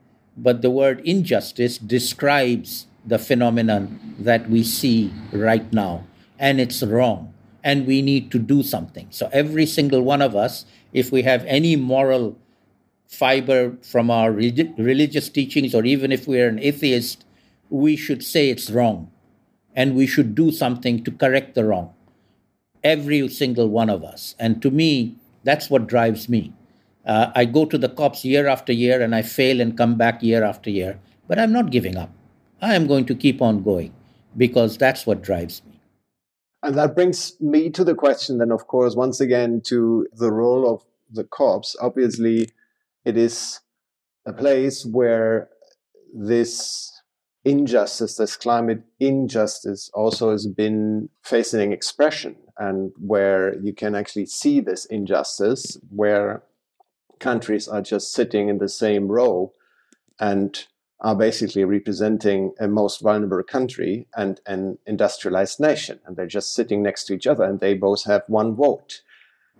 but 0.43 0.61
the 0.61 0.71
word 0.71 1.01
injustice 1.05 1.77
describes 1.77 2.87
the 3.05 3.19
phenomenon 3.19 4.15
that 4.19 4.49
we 4.49 4.63
see 4.63 5.13
right 5.31 5.71
now, 5.73 6.05
and 6.37 6.59
it's 6.59 6.83
wrong 6.83 7.33
and 7.63 7.85
we 7.85 8.01
need 8.01 8.31
to 8.31 8.39
do 8.39 8.63
something. 8.63 9.07
So, 9.11 9.29
every 9.31 9.65
single 9.65 10.01
one 10.01 10.21
of 10.21 10.35
us, 10.35 10.65
if 10.93 11.11
we 11.11 11.23
have 11.23 11.43
any 11.45 11.75
moral 11.75 12.37
fiber 13.07 13.77
from 13.81 14.09
our 14.09 14.31
religious 14.31 15.29
teachings, 15.29 15.73
or 15.73 15.83
even 15.83 16.11
if 16.11 16.27
we're 16.27 16.47
an 16.47 16.59
atheist, 16.59 17.25
we 17.69 17.95
should 17.95 18.23
say 18.23 18.49
it's 18.49 18.69
wrong 18.69 19.11
and 19.75 19.95
we 19.95 20.07
should 20.07 20.35
do 20.35 20.51
something 20.51 21.03
to 21.03 21.11
correct 21.11 21.55
the 21.55 21.65
wrong. 21.65 21.93
Every 22.83 23.27
single 23.27 23.67
one 23.67 23.89
of 23.89 24.03
us. 24.03 24.35
And 24.39 24.61
to 24.61 24.71
me, 24.71 25.15
that's 25.43 25.69
what 25.69 25.87
drives 25.87 26.29
me. 26.29 26.53
Uh, 27.09 27.31
I 27.33 27.45
go 27.45 27.65
to 27.65 27.75
the 27.75 27.89
COPs 27.89 28.23
year 28.23 28.47
after 28.47 28.71
year 28.71 29.01
and 29.01 29.15
I 29.15 29.23
fail 29.23 29.61
and 29.61 29.75
come 29.75 29.95
back 29.95 30.21
year 30.21 30.43
after 30.43 30.69
year, 30.69 30.99
but 31.27 31.39
I'm 31.39 31.51
not 31.51 31.71
giving 31.71 31.97
up. 31.97 32.11
I 32.61 32.75
am 32.75 32.85
going 32.85 33.05
to 33.07 33.15
keep 33.15 33.41
on 33.41 33.63
going 33.63 33.95
because 34.37 34.77
that's 34.77 35.07
what 35.07 35.23
drives 35.23 35.63
me. 35.65 35.81
And 36.61 36.77
that 36.77 36.93
brings 36.93 37.33
me 37.41 37.71
to 37.71 37.83
the 37.83 37.95
question 37.95 38.37
then, 38.37 38.51
of 38.51 38.67
course, 38.67 38.95
once 38.95 39.19
again, 39.19 39.61
to 39.65 40.05
the 40.13 40.31
role 40.31 40.71
of 40.71 40.83
the 41.11 41.23
COPs. 41.23 41.75
Obviously, 41.81 42.51
it 43.05 43.17
is 43.17 43.59
a 44.27 44.33
place 44.33 44.85
where 44.85 45.49
this 46.13 46.91
injustice, 47.43 48.17
this 48.17 48.35
climate 48.35 48.83
injustice 48.99 49.89
also 49.95 50.29
has 50.29 50.45
been 50.45 51.09
facing 51.23 51.71
expression 51.71 52.35
and 52.59 52.91
where 52.99 53.57
you 53.63 53.73
can 53.73 53.95
actually 53.95 54.27
see 54.27 54.59
this 54.59 54.85
injustice 54.85 55.75
where 55.89 56.43
countries 57.19 57.67
are 57.67 57.81
just 57.81 58.11
sitting 58.13 58.49
in 58.49 58.57
the 58.57 58.69
same 58.69 59.07
row 59.07 59.53
and 60.19 60.65
are 61.01 61.15
basically 61.15 61.63
representing 61.63 62.53
a 62.59 62.67
most 62.67 63.01
vulnerable 63.01 63.43
country 63.43 64.07
and 64.15 64.41
an 64.45 64.77
industrialized 64.85 65.59
nation. 65.59 65.99
And 66.05 66.17
they're 66.17 66.27
just 66.27 66.53
sitting 66.53 66.83
next 66.83 67.05
to 67.05 67.13
each 67.13 67.27
other 67.27 67.43
and 67.43 67.59
they 67.59 67.73
both 67.73 68.03
have 68.05 68.23
one 68.27 68.55
vote. 68.55 69.01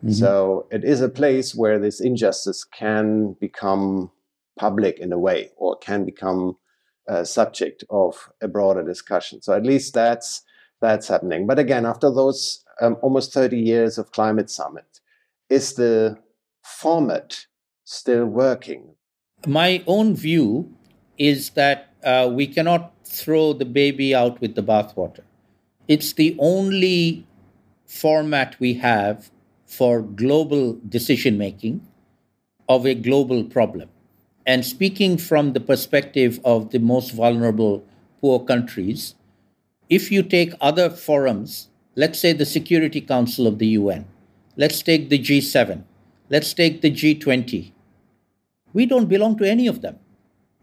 Mm-hmm. 0.03 0.11
So 0.11 0.67
it 0.69 0.83
is 0.83 1.01
a 1.01 1.09
place 1.09 1.55
where 1.55 1.79
this 1.79 2.01
injustice 2.01 2.63
can 2.63 3.33
become 3.39 4.11
public 4.57 4.99
in 4.99 5.13
a 5.13 5.19
way 5.19 5.51
or 5.55 5.77
can 5.77 6.03
become 6.03 6.57
uh, 7.07 7.23
subject 7.23 7.83
of 7.89 8.29
a 8.41 8.47
broader 8.47 8.83
discussion. 8.83 9.41
So 9.41 9.53
at 9.53 9.63
least 9.65 9.93
that's 9.93 10.43
that's 10.81 11.07
happening. 11.07 11.47
But 11.47 11.59
again, 11.59 11.85
after 11.85 12.11
those 12.11 12.63
um, 12.81 12.97
almost 13.01 13.33
30 13.33 13.57
years 13.57 13.97
of 13.97 14.11
climate 14.11 14.49
summit, 14.49 14.99
is 15.49 15.73
the 15.73 16.17
format 16.63 17.45
still 17.89 18.25
working? 18.25 18.95
My 19.47 19.83
own 19.87 20.15
view 20.15 20.71
is 21.17 21.51
that 21.51 21.93
uh, 22.03 22.29
we 22.31 22.45
cannot 22.45 22.93
throw 23.03 23.53
the 23.53 23.65
baby 23.65 24.13
out 24.13 24.39
with 24.39 24.53
the 24.53 24.61
bathwater. 24.61 25.23
It's 25.87 26.13
the 26.13 26.35
only 26.39 27.25
format 27.87 28.55
we 28.59 28.75
have 28.75 29.31
for 29.65 30.01
global 30.03 30.77
decision 30.87 31.37
making 31.37 31.81
of 32.67 32.85
a 32.85 32.93
global 32.93 33.43
problem. 33.43 33.89
And 34.45 34.63
speaking 34.63 35.17
from 35.17 35.53
the 35.53 35.59
perspective 35.59 36.39
of 36.45 36.69
the 36.69 36.79
most 36.79 37.11
vulnerable 37.11 37.83
poor 38.21 38.39
countries, 38.39 39.15
if 39.89 40.11
you 40.11 40.21
take 40.21 40.53
other 40.61 40.91
forums, 40.91 41.69
let's 41.95 42.19
say 42.19 42.33
the 42.33 42.45
Security 42.45 43.01
Council 43.01 43.47
of 43.47 43.57
the 43.57 43.67
UN, 43.81 44.05
let's 44.57 44.83
take 44.83 45.09
the 45.09 45.17
G7, 45.17 45.83
let's 46.29 46.53
take 46.53 46.81
the 46.81 46.91
G20, 46.91 47.71
we 48.73 48.85
don't 48.85 49.07
belong 49.07 49.37
to 49.37 49.49
any 49.49 49.67
of 49.67 49.81
them. 49.81 49.99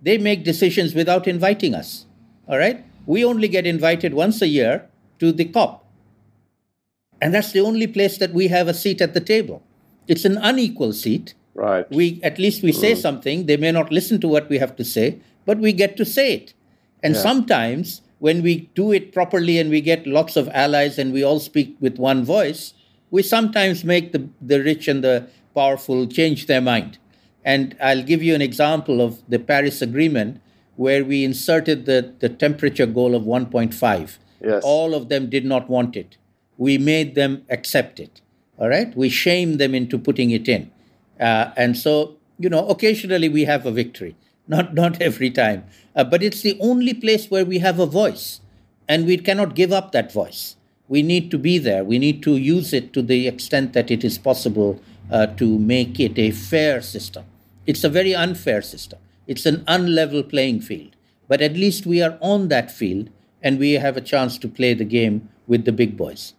They 0.02 0.18
make 0.18 0.44
decisions 0.44 0.94
without 0.94 1.26
inviting 1.26 1.74
us. 1.74 2.06
All 2.48 2.58
right? 2.58 2.84
We 3.06 3.24
only 3.24 3.48
get 3.48 3.66
invited 3.66 4.14
once 4.14 4.42
a 4.42 4.48
year 4.48 4.88
to 5.18 5.32
the 5.32 5.44
COP. 5.44 5.84
And 7.20 7.32
that's 7.32 7.52
the 7.52 7.60
only 7.60 7.86
place 7.86 8.18
that 8.18 8.32
we 8.32 8.48
have 8.48 8.68
a 8.68 8.74
seat 8.74 9.00
at 9.00 9.14
the 9.14 9.20
table. 9.20 9.62
It's 10.06 10.24
an 10.24 10.38
unequal 10.38 10.92
seat. 10.92 11.34
Right. 11.54 11.90
We 11.90 12.20
at 12.22 12.38
least 12.38 12.62
we 12.62 12.72
say 12.72 12.92
mm. 12.92 13.00
something. 13.00 13.46
They 13.46 13.56
may 13.56 13.72
not 13.72 13.90
listen 13.90 14.20
to 14.20 14.28
what 14.28 14.48
we 14.50 14.58
have 14.58 14.76
to 14.76 14.84
say, 14.84 15.20
but 15.46 15.58
we 15.58 15.72
get 15.72 15.96
to 15.96 16.04
say 16.04 16.34
it. 16.34 16.54
And 17.02 17.14
yeah. 17.14 17.22
sometimes 17.22 18.02
when 18.18 18.42
we 18.42 18.70
do 18.74 18.92
it 18.92 19.12
properly 19.12 19.58
and 19.58 19.70
we 19.70 19.80
get 19.80 20.06
lots 20.06 20.36
of 20.36 20.48
allies 20.50 20.98
and 20.98 21.12
we 21.12 21.22
all 21.22 21.40
speak 21.40 21.76
with 21.80 21.98
one 21.98 22.24
voice, 22.24 22.74
we 23.10 23.22
sometimes 23.22 23.84
make 23.84 24.12
the, 24.12 24.28
the 24.40 24.62
rich 24.62 24.88
and 24.88 25.02
the 25.02 25.28
powerful 25.54 26.06
change 26.06 26.46
their 26.46 26.60
mind. 26.60 26.98
And 27.46 27.76
I'll 27.80 28.02
give 28.02 28.24
you 28.24 28.34
an 28.34 28.42
example 28.42 29.00
of 29.00 29.22
the 29.28 29.38
Paris 29.38 29.80
Agreement 29.80 30.40
where 30.74 31.04
we 31.04 31.24
inserted 31.24 31.86
the, 31.86 32.12
the 32.18 32.28
temperature 32.28 32.86
goal 32.86 33.14
of 33.14 33.22
1.5. 33.22 34.18
Yes. 34.42 34.62
All 34.64 34.94
of 34.94 35.08
them 35.08 35.30
did 35.30 35.44
not 35.44 35.70
want 35.70 35.96
it. 35.96 36.16
We 36.58 36.76
made 36.76 37.14
them 37.14 37.46
accept 37.48 38.00
it. 38.00 38.20
All 38.58 38.68
right? 38.68 38.94
We 38.96 39.08
shamed 39.08 39.60
them 39.60 39.76
into 39.76 39.96
putting 39.96 40.30
it 40.30 40.48
in. 40.48 40.72
Uh, 41.20 41.52
and 41.56 41.78
so, 41.78 42.16
you 42.36 42.48
know, 42.48 42.66
occasionally 42.68 43.28
we 43.28 43.44
have 43.44 43.64
a 43.64 43.70
victory, 43.70 44.16
not, 44.48 44.74
not 44.74 45.00
every 45.08 45.30
time. 45.30 45.64
Uh, 45.94 46.02
but 46.02 46.24
it's 46.24 46.42
the 46.42 46.58
only 46.60 46.94
place 46.94 47.30
where 47.30 47.44
we 47.44 47.60
have 47.60 47.78
a 47.78 47.86
voice. 47.86 48.40
And 48.88 49.06
we 49.06 49.18
cannot 49.18 49.54
give 49.54 49.72
up 49.72 49.92
that 49.92 50.12
voice. 50.12 50.56
We 50.88 51.02
need 51.02 51.30
to 51.30 51.38
be 51.38 51.58
there. 51.58 51.84
We 51.84 52.00
need 52.00 52.24
to 52.24 52.36
use 52.36 52.72
it 52.72 52.92
to 52.94 53.02
the 53.02 53.28
extent 53.28 53.72
that 53.74 53.90
it 53.90 54.02
is 54.02 54.18
possible 54.18 54.80
uh, 55.12 55.26
to 55.26 55.58
make 55.60 56.00
it 56.00 56.18
a 56.18 56.32
fair 56.32 56.82
system. 56.82 57.24
It's 57.66 57.84
a 57.84 57.88
very 57.88 58.14
unfair 58.14 58.62
system. 58.62 58.98
It's 59.26 59.46
an 59.46 59.64
unlevel 59.64 60.28
playing 60.28 60.60
field. 60.60 60.94
But 61.28 61.42
at 61.42 61.54
least 61.54 61.86
we 61.86 62.00
are 62.02 62.18
on 62.20 62.48
that 62.48 62.70
field 62.70 63.10
and 63.42 63.58
we 63.58 63.72
have 63.72 63.96
a 63.96 64.00
chance 64.00 64.38
to 64.38 64.48
play 64.48 64.74
the 64.74 64.84
game 64.84 65.28
with 65.46 65.64
the 65.64 65.72
big 65.72 65.96
boys. 65.96 66.34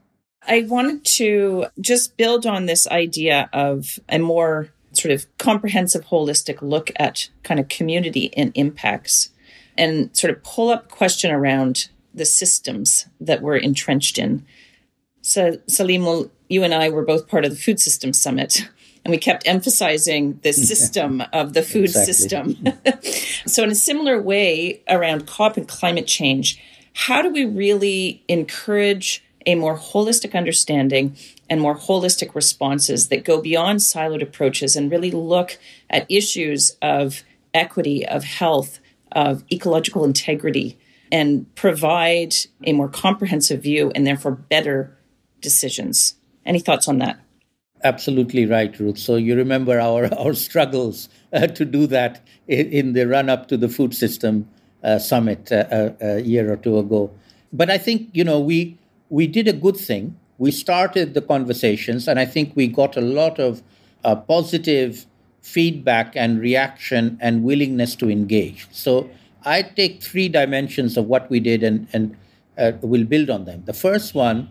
I 0.47 0.61
wanted 0.61 1.03
to 1.17 1.65
just 1.81 2.15
build 2.15 2.45
on 2.45 2.65
this 2.65 2.87
idea 2.87 3.49
of 3.51 3.99
a 4.07 4.17
more 4.17 4.69
sort 4.93 5.13
of 5.13 5.25
comprehensive, 5.37 6.05
holistic 6.05 6.61
look 6.61 6.91
at 6.95 7.29
kind 7.43 7.59
of 7.59 7.67
community 7.67 8.33
and 8.35 8.51
impacts 8.55 9.29
and 9.77 10.15
sort 10.15 10.31
of 10.31 10.43
pull 10.43 10.69
up 10.69 10.89
question 10.89 11.31
around 11.31 11.89
the 12.13 12.25
systems 12.25 13.07
that 13.19 13.41
we're 13.41 13.57
entrenched 13.57 14.17
in. 14.17 14.45
So, 15.21 15.57
Saleem, 15.69 16.03
well, 16.03 16.31
you 16.49 16.63
and 16.63 16.73
I 16.73 16.89
were 16.89 17.03
both 17.03 17.27
part 17.27 17.45
of 17.45 17.51
the 17.51 17.57
Food 17.57 17.79
Systems 17.79 18.19
Summit 18.19 18.69
and 19.07 19.13
we 19.13 19.17
kept 19.17 19.47
emphasizing 19.47 20.37
the 20.43 20.51
system 20.51 21.23
of 21.31 21.53
the 21.53 21.63
food 21.63 21.89
system. 21.89 22.57
so, 23.45 23.63
in 23.63 23.71
a 23.71 23.75
similar 23.75 24.21
way 24.21 24.81
around 24.89 25.25
COP 25.25 25.55
and 25.55 25.65
climate 25.65 26.07
change, 26.07 26.61
how 26.93 27.21
do 27.21 27.29
we 27.29 27.45
really 27.45 28.21
encourage 28.27 29.23
a 29.45 29.55
more 29.55 29.77
holistic 29.77 30.35
understanding 30.35 31.15
and 31.49 31.61
more 31.61 31.77
holistic 31.77 32.35
responses 32.35 33.07
that 33.07 33.23
go 33.23 33.41
beyond 33.41 33.79
siloed 33.79 34.21
approaches 34.21 34.75
and 34.75 34.91
really 34.91 35.11
look 35.11 35.57
at 35.89 36.05
issues 36.11 36.75
of 36.81 37.23
equity, 37.53 38.05
of 38.05 38.25
health, 38.25 38.81
of 39.13 39.45
ecological 39.49 40.03
integrity, 40.03 40.77
and 41.13 41.55
provide 41.55 42.35
a 42.65 42.73
more 42.73 42.89
comprehensive 42.89 43.63
view 43.63 43.89
and 43.95 44.05
therefore 44.05 44.33
better 44.33 44.97
decisions? 45.39 46.15
Any 46.45 46.59
thoughts 46.59 46.89
on 46.89 46.97
that? 46.97 47.21
Absolutely 47.83 48.45
right, 48.45 48.77
Ruth. 48.79 48.97
So 48.97 49.15
you 49.15 49.35
remember 49.35 49.79
our, 49.79 50.11
our 50.19 50.33
struggles 50.33 51.09
uh, 51.33 51.47
to 51.47 51.65
do 51.65 51.87
that 51.87 52.21
in, 52.47 52.71
in 52.71 52.93
the 52.93 53.07
run 53.07 53.29
up 53.29 53.47
to 53.49 53.57
the 53.57 53.69
food 53.69 53.93
system 53.93 54.47
uh, 54.83 54.99
summit 54.99 55.51
uh, 55.51 55.65
uh, 55.71 55.89
a 56.01 56.19
year 56.19 56.51
or 56.51 56.57
two 56.57 56.77
ago. 56.77 57.11
But 57.53 57.69
I 57.69 57.77
think, 57.77 58.09
you 58.13 58.23
know, 58.23 58.39
we, 58.39 58.77
we 59.09 59.27
did 59.27 59.47
a 59.47 59.53
good 59.53 59.77
thing. 59.77 60.17
We 60.37 60.51
started 60.51 61.13
the 61.13 61.21
conversations, 61.21 62.07
and 62.07 62.19
I 62.19 62.25
think 62.25 62.55
we 62.55 62.67
got 62.67 62.95
a 62.95 63.01
lot 63.01 63.39
of 63.39 63.63
uh, 64.03 64.15
positive 64.15 65.05
feedback 65.41 66.15
and 66.15 66.39
reaction 66.39 67.17
and 67.21 67.43
willingness 67.43 67.95
to 67.95 68.09
engage. 68.09 68.67
So 68.71 69.09
I 69.45 69.61
take 69.61 70.03
three 70.03 70.27
dimensions 70.29 70.97
of 70.97 71.05
what 71.05 71.29
we 71.29 71.39
did 71.39 71.63
and, 71.63 71.87
and 71.93 72.17
uh, 72.57 72.73
we'll 72.81 73.05
build 73.05 73.29
on 73.29 73.45
them. 73.45 73.63
The 73.65 73.73
first 73.73 74.13
one 74.13 74.49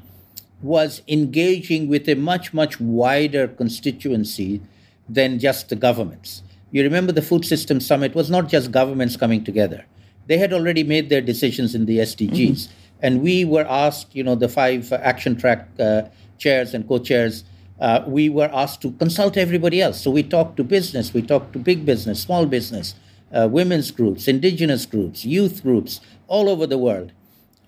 was 0.62 1.02
engaging 1.06 1.88
with 1.88 2.08
a 2.08 2.14
much, 2.14 2.54
much 2.54 2.80
wider 2.80 3.46
constituency 3.46 4.60
than 5.08 5.38
just 5.38 5.68
the 5.68 5.76
governments. 5.76 6.42
You 6.70 6.82
remember 6.82 7.12
the 7.12 7.22
Food 7.22 7.44
System 7.44 7.80
Summit 7.80 8.14
was 8.14 8.30
not 8.30 8.48
just 8.48 8.72
governments 8.72 9.16
coming 9.16 9.44
together. 9.44 9.84
They 10.26 10.38
had 10.38 10.52
already 10.52 10.82
made 10.82 11.08
their 11.08 11.20
decisions 11.20 11.74
in 11.74 11.86
the 11.86 11.98
SDGs. 11.98 12.50
Mm-hmm. 12.50 12.72
And 13.02 13.22
we 13.22 13.44
were 13.44 13.66
asked, 13.68 14.14
you 14.14 14.24
know, 14.24 14.34
the 14.34 14.48
five 14.48 14.92
action 14.92 15.36
track 15.36 15.68
uh, 15.78 16.02
chairs 16.38 16.74
and 16.74 16.88
co 16.88 16.98
chairs, 16.98 17.44
uh, 17.80 18.02
we 18.06 18.28
were 18.28 18.50
asked 18.52 18.80
to 18.82 18.92
consult 18.92 19.36
everybody 19.36 19.80
else. 19.82 20.02
So 20.02 20.10
we 20.10 20.22
talked 20.22 20.56
to 20.56 20.64
business, 20.64 21.12
we 21.12 21.22
talked 21.22 21.52
to 21.52 21.58
big 21.58 21.84
business, 21.84 22.20
small 22.20 22.46
business, 22.46 22.94
uh, 23.32 23.48
women's 23.50 23.90
groups, 23.90 24.28
indigenous 24.28 24.86
groups, 24.86 25.24
youth 25.24 25.62
groups, 25.62 26.00
all 26.26 26.48
over 26.48 26.66
the 26.66 26.78
world. 26.78 27.12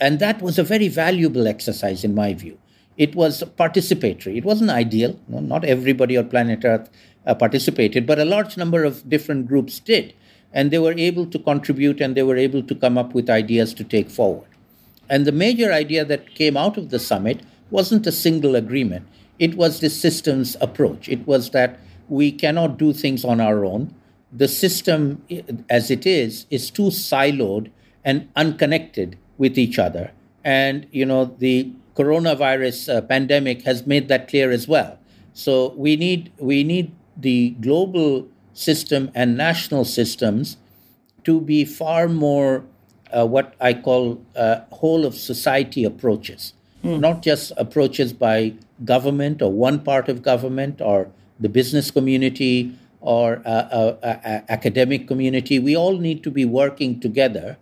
And 0.00 0.18
that 0.20 0.40
was 0.40 0.58
a 0.58 0.62
very 0.62 0.88
valuable 0.88 1.46
exercise, 1.46 2.04
in 2.04 2.14
my 2.14 2.32
view. 2.32 2.58
It 2.98 3.14
was 3.14 3.42
participatory. 3.56 4.36
It 4.36 4.44
wasn't 4.44 4.70
ideal. 4.70 5.18
No, 5.28 5.38
not 5.38 5.64
everybody 5.64 6.16
on 6.16 6.28
planet 6.28 6.64
Earth 6.64 6.90
uh, 7.24 7.34
participated, 7.34 8.06
but 8.06 8.18
a 8.18 8.24
large 8.24 8.56
number 8.56 8.84
of 8.84 9.08
different 9.08 9.46
groups 9.46 9.78
did. 9.78 10.12
And 10.52 10.70
they 10.70 10.78
were 10.78 10.94
able 10.98 11.26
to 11.26 11.38
contribute 11.38 12.00
and 12.00 12.16
they 12.16 12.24
were 12.24 12.36
able 12.36 12.62
to 12.62 12.74
come 12.74 12.98
up 12.98 13.14
with 13.14 13.30
ideas 13.30 13.72
to 13.74 13.84
take 13.84 14.10
forward. 14.10 14.48
And 15.08 15.26
the 15.26 15.32
major 15.32 15.72
idea 15.72 16.04
that 16.04 16.34
came 16.34 16.56
out 16.56 16.76
of 16.76 16.90
the 16.90 16.98
summit 16.98 17.40
wasn't 17.70 18.06
a 18.06 18.12
single 18.12 18.56
agreement, 18.56 19.06
it 19.38 19.56
was 19.56 19.80
the 19.80 19.90
systems 19.90 20.56
approach. 20.60 21.08
It 21.08 21.26
was 21.26 21.50
that 21.50 21.78
we 22.08 22.32
cannot 22.32 22.78
do 22.78 22.92
things 22.92 23.24
on 23.24 23.40
our 23.40 23.64
own. 23.64 23.94
The 24.32 24.48
system, 24.48 25.22
as 25.70 25.90
it 25.90 26.06
is, 26.06 26.46
is 26.50 26.70
too 26.70 26.90
siloed 26.90 27.70
and 28.04 28.28
unconnected 28.34 29.16
with 29.36 29.58
each 29.58 29.78
other. 29.78 30.10
And, 30.44 30.86
you 30.90 31.06
know, 31.06 31.26
the 31.26 31.70
coronavirus 31.98 32.78
uh, 32.88 33.00
pandemic 33.02 33.62
has 33.62 33.86
made 33.86 34.06
that 34.08 34.28
clear 34.28 34.50
as 34.50 34.68
well. 34.68 34.98
So 35.34 35.74
we 35.76 35.96
need 35.96 36.32
we 36.38 36.62
need 36.62 36.94
the 37.16 37.50
global 37.60 38.28
system 38.54 39.10
and 39.14 39.36
national 39.36 39.84
systems 39.84 40.56
to 41.24 41.40
be 41.40 41.64
far 41.64 42.08
more 42.08 42.64
uh, 43.12 43.26
what 43.26 43.54
I 43.60 43.74
call 43.74 44.20
uh, 44.36 44.60
whole 44.70 45.04
of 45.06 45.14
society 45.14 45.84
approaches, 45.84 46.54
mm. 46.84 47.00
not 47.00 47.22
just 47.22 47.52
approaches 47.56 48.12
by 48.12 48.54
government 48.84 49.42
or 49.42 49.50
one 49.50 49.80
part 49.80 50.08
of 50.08 50.22
government 50.22 50.80
or 50.80 51.10
the 51.40 51.48
business 51.48 51.90
community 51.90 52.74
or 53.00 53.42
uh, 53.44 53.50
uh, 53.50 53.96
uh, 54.02 54.40
academic 54.48 55.06
community. 55.08 55.58
We 55.58 55.76
all 55.76 55.96
need 55.98 56.22
to 56.24 56.30
be 56.30 56.44
working 56.44 57.00
together 57.00 57.56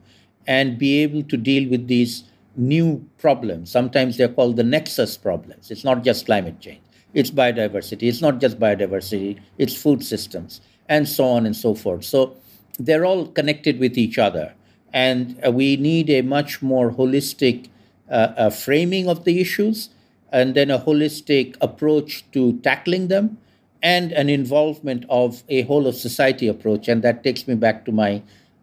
and 0.47 0.79
be 0.79 1.03
able 1.03 1.23
to 1.25 1.37
deal 1.37 1.69
with 1.69 1.89
these 1.89 2.25
new 2.57 3.07
problems. 3.19 3.71
Sometimes 3.71 4.17
they're 4.17 4.29
called 4.29 4.57
the 4.57 4.65
nexus 4.65 5.17
problems. 5.17 5.71
It's 5.71 5.85
not 5.85 6.05
just 6.05 6.27
climate 6.27 6.61
change, 6.61 6.81
it's 7.15 7.31
biodiversity. 7.31 8.09
It's 8.09 8.23
not 8.23 8.41
just 8.41 8.59
biodiversity, 8.59 9.41
it's 9.59 9.75
food 9.75 10.05
systems, 10.05 10.61
and 10.89 11.09
so 11.09 11.25
on 11.25 11.47
and 11.47 11.57
so 11.57 11.75
forth. 11.75 12.05
So 12.05 12.37
they're 12.79 13.05
all 13.05 13.27
connected 13.27 13.79
with 13.79 13.97
each 13.97 14.19
other. 14.19 14.55
And 14.93 15.39
uh, 15.45 15.51
we 15.51 15.77
need 15.77 16.09
a 16.11 16.23
much 16.23 16.63
more 16.63 16.91
holistic 16.91 17.69
uh, 18.11 18.33
uh, 18.37 18.51
framing 18.51 19.09
of 19.09 19.25
the 19.25 19.41
issues, 19.41 19.91
and 20.33 20.55
then 20.55 20.71
a 20.71 20.79
holistic 20.79 21.57
approach 21.61 22.25
to 22.33 22.59
tackling 22.61 23.09
them, 23.09 23.39
and 23.83 24.13
an 24.13 24.29
involvement 24.29 25.05
of 25.09 25.43
a 25.49 25.63
whole 25.63 25.87
of 25.87 25.95
society 25.95 26.49
approach. 26.49 26.89
And 26.89 27.03
that 27.03 27.23
takes 27.23 27.47
me 27.47 27.55
back 27.55 27.85
to 27.85 27.93
my 27.93 28.23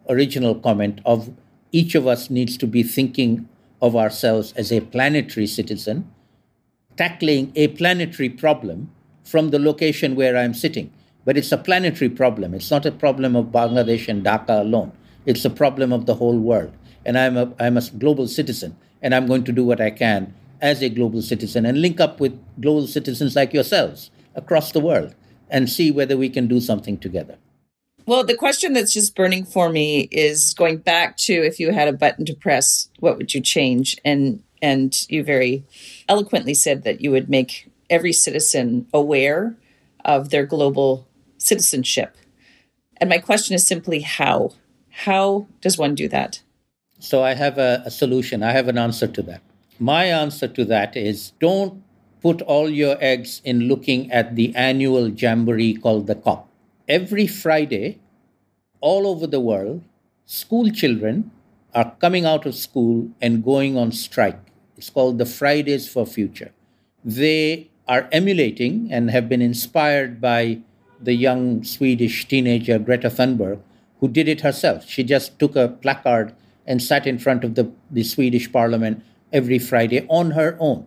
original 0.10 0.56
comment 0.56 1.00
of 1.06 1.30
each 1.72 1.96
of 1.96 2.08
us 2.08 2.30
needs 2.30 2.58
to 2.58 2.68
be 2.68 2.84
thinking 2.84 3.48
of 3.84 3.98
ourselves 3.98 4.54
as 4.54 4.72
a 4.72 4.80
planetary 4.80 5.46
citizen, 5.46 6.10
tackling 6.96 7.52
a 7.54 7.68
planetary 7.68 8.30
problem 8.30 8.90
from 9.26 9.50
the 9.50 9.60
location 9.60 10.16
where 10.16 10.38
I'm 10.38 10.54
sitting. 10.54 10.90
But 11.26 11.38
it's 11.38 11.52
a 11.52 11.58
planetary 11.58 12.10
problem. 12.10 12.54
It's 12.54 12.72
not 12.72 12.86
a 12.86 12.92
problem 12.92 13.36
of 13.36 13.48
Bangladesh 13.48 14.08
and 14.08 14.26
Dhaka 14.26 14.62
alone. 14.62 14.94
It's 15.26 15.44
a 15.44 15.50
problem 15.50 15.92
of 15.92 16.06
the 16.06 16.16
whole 16.16 16.40
world. 16.40 16.74
And 17.06 17.18
I'm 17.18 17.36
a, 17.36 17.54
I'm 17.60 17.76
a 17.76 17.82
global 17.82 18.28
citizen, 18.28 18.78
and 19.02 19.14
I'm 19.14 19.28
going 19.28 19.44
to 19.44 19.52
do 19.52 19.66
what 19.66 19.82
I 19.82 19.92
can 19.92 20.34
as 20.62 20.82
a 20.82 20.88
global 20.88 21.22
citizen 21.22 21.66
and 21.66 21.82
link 21.82 22.00
up 22.00 22.22
with 22.22 22.40
global 22.62 22.88
citizens 22.88 23.36
like 23.36 23.54
yourselves 23.54 24.12
across 24.34 24.72
the 24.72 24.80
world 24.80 25.14
and 25.50 25.70
see 25.70 25.92
whether 25.92 26.16
we 26.16 26.30
can 26.30 26.48
do 26.48 26.62
something 26.62 26.98
together. 26.98 27.38
Well, 28.06 28.26
the 28.26 28.36
question 28.36 28.74
that's 28.74 28.94
just 28.94 29.16
burning 29.16 29.46
for 29.46 29.70
me 29.70 30.10
is 30.12 30.54
going 30.54 30.78
back 30.78 31.16
to 31.18 31.34
if 31.34 31.60
you 31.60 31.72
had 31.72 31.88
a 31.88 31.94
button 31.94 32.26
to 32.26 32.34
press, 32.34 32.90
what 33.00 33.18
would 33.18 33.34
you 33.34 33.42
change? 33.42 33.98
And 34.04 34.44
and 34.62 34.96
you 35.10 35.24
very 35.24 35.66
eloquently 36.08 36.54
said 36.54 36.84
that 36.84 37.02
you 37.02 37.12
would 37.12 37.30
make 37.30 37.70
every 37.90 38.14
citizen 38.14 38.88
aware 38.94 39.56
of 40.06 40.30
their 40.30 40.46
global 40.46 41.08
citizenship. 41.38 42.16
And 42.98 43.10
my 43.10 43.18
question 43.18 43.56
is 43.56 43.68
simply 43.68 44.00
how? 44.02 44.52
How 44.90 45.48
does 45.60 45.78
one 45.78 45.96
do 45.96 46.08
that? 46.08 46.42
So 47.00 47.24
I 47.24 47.34
have 47.34 47.58
a, 47.58 47.84
a 47.86 47.92
solution. 47.92 48.44
I 48.44 48.52
have 48.52 48.70
an 48.70 48.78
answer 48.78 49.08
to 49.08 49.22
that. 49.24 49.42
My 49.80 50.06
answer 50.06 50.48
to 50.48 50.64
that 50.66 50.96
is 50.96 51.34
don't 51.40 51.84
put 52.22 52.42
all 52.42 52.70
your 52.70 52.96
eggs 53.02 53.42
in 53.44 53.68
looking 53.68 54.10
at 54.12 54.36
the 54.36 54.56
annual 54.56 55.10
jamboree 55.10 55.74
called 55.74 56.08
the 56.08 56.16
COP. 56.16 56.48
Every 56.88 57.28
Friday, 57.28 58.00
all 58.82 59.08
over 59.08 59.26
the 59.26 59.40
world, 59.40 59.84
school 60.26 60.70
children 60.70 61.32
are 61.74 61.96
coming 62.02 62.26
out 62.26 62.46
of 62.46 62.56
school 62.56 63.10
and 63.22 63.42
going 63.42 63.78
on 63.78 63.94
strike. 63.94 64.40
It's 64.76 64.90
called 64.90 65.18
the 65.18 65.26
Fridays 65.26 65.88
for 65.88 66.06
Future. 66.06 66.52
They 67.06 67.70
are 67.88 68.10
emulating 68.12 68.90
and 68.92 69.12
have 69.12 69.30
been 69.30 69.42
inspired 69.42 70.20
by 70.20 70.60
the 71.00 71.14
young 71.14 71.64
Swedish 71.64 72.28
teenager 72.28 72.78
Greta 72.80 73.10
Thunberg, 73.10 73.62
who 74.02 74.10
did 74.10 74.28
it 74.28 74.42
herself. 74.42 74.86
She 74.86 75.04
just 75.04 75.40
took 75.40 75.56
a 75.56 75.70
placard 75.70 76.36
and 76.68 76.84
sat 76.84 77.08
in 77.08 77.18
front 77.18 77.46
of 77.46 77.56
the, 77.56 77.72
the 77.92 78.04
Swedish 78.04 78.52
parliament 78.52 79.02
every 79.32 79.60
Friday 79.60 80.06
on 80.10 80.32
her 80.32 80.58
own. 80.60 80.86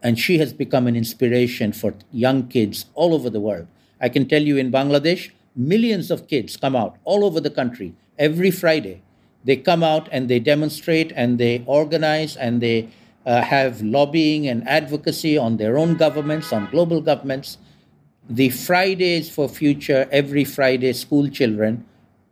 And 0.00 0.16
she 0.16 0.38
has 0.38 0.52
become 0.52 0.86
an 0.86 0.94
inspiration 0.94 1.72
for 1.72 1.94
young 2.12 2.46
kids 2.46 2.86
all 2.94 3.14
over 3.14 3.28
the 3.28 3.40
world. 3.40 3.66
I 4.02 4.08
can 4.08 4.28
tell 4.28 4.42
you 4.42 4.56
in 4.56 4.72
Bangladesh, 4.72 5.30
millions 5.54 6.10
of 6.10 6.26
kids 6.26 6.56
come 6.56 6.74
out 6.74 6.96
all 7.04 7.24
over 7.24 7.40
the 7.40 7.50
country 7.50 7.94
every 8.18 8.50
Friday. 8.50 9.00
They 9.44 9.56
come 9.56 9.84
out 9.84 10.08
and 10.10 10.28
they 10.28 10.40
demonstrate 10.40 11.12
and 11.14 11.38
they 11.38 11.62
organize 11.66 12.36
and 12.36 12.60
they 12.60 12.88
uh, 13.24 13.42
have 13.42 13.80
lobbying 13.80 14.48
and 14.48 14.66
advocacy 14.68 15.38
on 15.38 15.56
their 15.56 15.78
own 15.78 15.96
governments, 15.96 16.52
on 16.52 16.68
global 16.70 17.00
governments. 17.00 17.58
The 18.28 18.50
Fridays 18.50 19.30
for 19.30 19.48
Future, 19.48 20.08
every 20.10 20.44
Friday, 20.44 20.92
school 20.92 21.28
children 21.28 21.84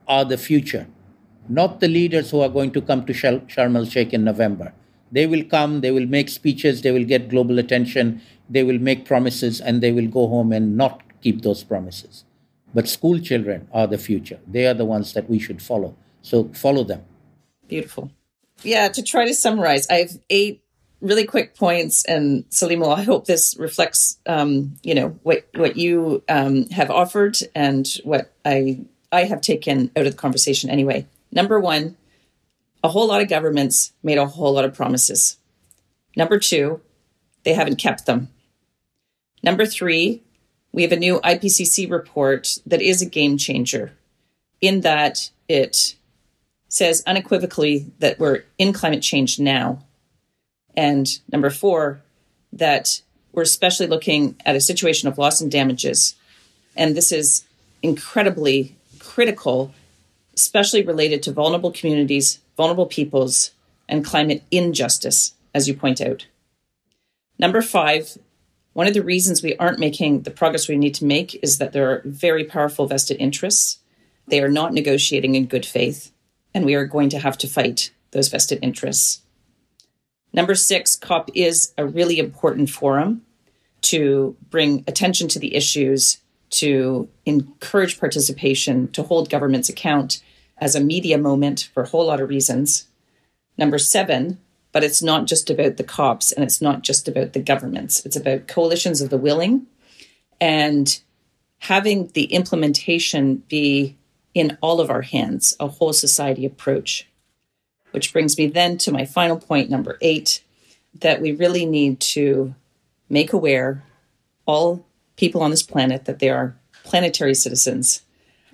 are 0.09 0.25
the 0.25 0.39
future, 0.39 0.89
not 1.49 1.79
the 1.79 1.89
leaders 1.89 2.31
who 2.33 2.41
are 2.41 2.49
going 2.49 2.73
to 2.73 2.81
come 2.81 3.07
to 3.07 3.12
Sharm 3.12 3.77
el 3.77 3.85
Sheikh 3.85 4.12
in 4.12 4.25
November. 4.25 4.73
They 5.12 5.27
will 5.27 5.45
come, 5.45 5.81
they 5.81 5.91
will 5.91 6.07
make 6.07 6.29
speeches, 6.29 6.83
they 6.83 6.91
will 6.91 7.05
get 7.05 7.29
global 7.29 7.59
attention, 7.59 8.21
they 8.49 8.62
will 8.64 8.79
make 8.79 9.05
promises, 9.05 9.61
and 9.61 9.81
they 9.81 9.93
will 9.93 10.07
go 10.07 10.29
home 10.29 10.53
and 10.53 10.77
not 10.77 11.03
keep 11.21 11.43
those 11.43 11.62
promises. 11.62 12.25
But 12.75 12.89
school 12.89 13.18
children 13.18 13.68
are 13.73 13.87
the 13.87 13.99
future. 13.99 14.39
They 14.47 14.66
are 14.66 14.75
the 14.75 14.85
ones 14.85 15.12
that 15.14 15.29
we 15.29 15.39
should 15.39 15.61
follow. 15.61 15.97
So 16.23 16.49
follow 16.55 16.85
them. 16.85 17.03
Beautiful. 17.68 18.11
Yeah, 18.62 18.89
to 18.89 19.03
try 19.03 19.27
to 19.27 19.35
summarize, 19.35 19.89
I 19.89 19.95
have 19.95 20.18
eight 20.29 20.62
really 21.01 21.25
quick 21.25 21.57
points, 21.57 22.05
and 22.05 22.49
Saleemul, 22.51 22.95
I 22.95 23.03
hope 23.03 23.27
this 23.27 23.57
reflects, 23.59 24.18
um, 24.27 24.77
you 24.83 24.95
know, 24.95 25.18
what 25.23 25.47
what 25.55 25.77
you 25.77 26.23
um, 26.29 26.68
have 26.71 26.91
offered 26.91 27.39
and 27.55 27.89
what 28.05 28.33
I 28.45 28.81
I 29.11 29.25
have 29.25 29.41
taken 29.41 29.91
out 29.97 30.07
of 30.07 30.12
the 30.12 30.18
conversation. 30.18 30.71
Anyway, 30.71 31.07
number 31.33 31.59
one, 31.59 31.97
a 32.85 32.89
whole 32.89 33.09
lot 33.09 33.23
of 33.23 33.29
governments 33.29 33.93
made 34.03 34.18
a 34.18 34.27
whole 34.27 34.53
lot 34.53 34.64
of 34.64 34.75
promises. 34.75 35.39
Number 36.16 36.39
two, 36.39 36.81
they 37.45 37.55
haven't 37.55 37.77
kept 37.77 38.07
them. 38.07 38.29
Number 39.43 39.64
three, 39.64 40.23
we 40.73 40.83
have 40.83 40.93
a 40.93 40.97
new 40.97 41.21
IPCC 41.21 41.91
report 41.91 42.59
that 42.66 42.83
is 42.83 43.03
a 43.03 43.07
game 43.07 43.37
changer 43.37 43.93
in 44.61 44.83
that 44.83 45.31
it 45.49 45.97
says 46.68 47.03
unequivocally 47.07 47.87
that 47.99 48.18
we're 48.18 48.45
in 48.59 48.73
climate 48.73 49.03
change 49.03 49.39
now. 49.39 49.85
And 50.77 51.09
number 51.33 51.51
four, 51.51 52.01
that 52.53 53.03
we're 53.33 53.43
especially 53.43 53.87
looking 53.87 54.37
at 54.47 54.57
a 54.57 54.61
situation 54.61 55.09
of 55.09 55.18
loss 55.18 55.41
and 55.41 55.51
damages. 55.51 56.14
And 56.77 56.97
this 56.97 57.11
is 57.11 57.45
incredibly 57.83 58.77
critical, 58.99 59.73
especially 60.35 60.83
related 60.83 61.23
to 61.25 61.33
vulnerable 61.33 61.73
communities, 61.73 62.39
vulnerable 62.57 62.87
peoples, 62.87 63.51
and 63.89 64.05
climate 64.05 64.43
injustice, 64.51 65.35
as 65.53 65.66
you 65.66 65.75
point 65.75 66.01
out. 66.01 66.27
Number 67.39 67.62
five, 67.62 68.16
one 68.73 68.87
of 68.87 68.95
the 68.95 69.03
reasons 69.03 69.43
we 69.43 69.57
aren't 69.57 69.79
making 69.79 70.23
the 70.23 70.31
progress 70.31 70.68
we 70.68 70.77
need 70.77 70.95
to 70.97 71.05
make 71.05 71.39
is 71.43 71.59
that 71.59 71.73
there 71.73 71.91
are 71.91 72.03
very 72.05 72.45
powerful 72.45 72.87
vested 72.87 73.16
interests. 73.18 73.79
They 74.29 74.41
are 74.41 74.51
not 74.51 74.73
negotiating 74.73 75.35
in 75.35 75.47
good 75.47 75.66
faith, 75.66 76.12
and 76.55 76.64
we 76.64 76.75
are 76.75 76.85
going 76.85 77.09
to 77.11 77.18
have 77.18 77.37
to 77.39 77.49
fight 77.49 77.91
those 78.12 78.29
vested 78.29 78.61
interests. 78.62 79.23
Number 80.33 80.55
six, 80.55 80.95
COP 80.95 81.31
is 81.35 81.75
a 81.77 81.87
really 81.87 82.18
important 82.18 82.71
forum 82.71 83.23
to 83.83 84.37
bring 84.51 84.85
attention 84.87 85.27
to 85.29 85.39
the 85.39 85.55
issues, 85.55 86.18
to 86.51 87.09
encourage 87.27 87.99
participation, 87.99 88.89
to 88.93 89.03
hold 89.03 89.31
governments 89.31 89.68
account 89.68 90.23
as 90.59 90.75
a 90.75 90.81
media 90.81 91.18
moment 91.18 91.71
for 91.73 91.83
a 91.83 91.89
whole 91.89 92.07
lot 92.07 92.21
of 92.21 92.29
reasons. 92.29 92.87
Number 93.57 93.79
seven, 93.79 94.39
but 94.73 94.85
it's 94.85 95.03
not 95.03 95.27
just 95.27 95.51
about 95.51 95.77
the 95.77 95.85
cops 95.85 96.33
and 96.33 96.45
it's 96.45 96.61
not 96.61 96.83
just 96.83 97.09
about 97.09 97.33
the 97.33 97.41
governments. 97.41 98.05
It's 98.05 98.16
about 98.16 98.49
coalitions 98.49 99.01
of 99.01 99.11
the 99.11 99.18
willing 99.18 99.66
and 100.41 101.01
having 101.59 102.09
the 102.09 102.25
implementation 102.25 103.37
be 103.49 103.97
in 104.33 104.57
all 104.61 104.81
of 104.81 104.91
our 104.91 105.03
hands, 105.03 105.57
a 105.59 105.66
whole 105.66 105.93
society 105.93 106.47
approach. 106.47 107.07
Which 107.91 108.12
brings 108.12 108.39
me 108.39 108.47
then 108.47 108.79
to 108.79 108.93
my 108.93 109.05
final 109.05 109.37
point, 109.37 109.68
number 109.68 109.99
eight, 110.01 110.43
that 111.01 111.21
we 111.21 111.33
really 111.33 111.66
need 111.66 112.01
to 112.01 112.55
make 113.09 113.33
aware 113.33 113.83
all 114.47 114.87
people 115.16 115.43
on 115.43 115.51
this 115.51 115.64
planet 115.64 116.05
that 116.05 116.21
they 116.21 116.31
are 116.31 116.57
planetary 116.85 117.35
citizens 117.35 118.03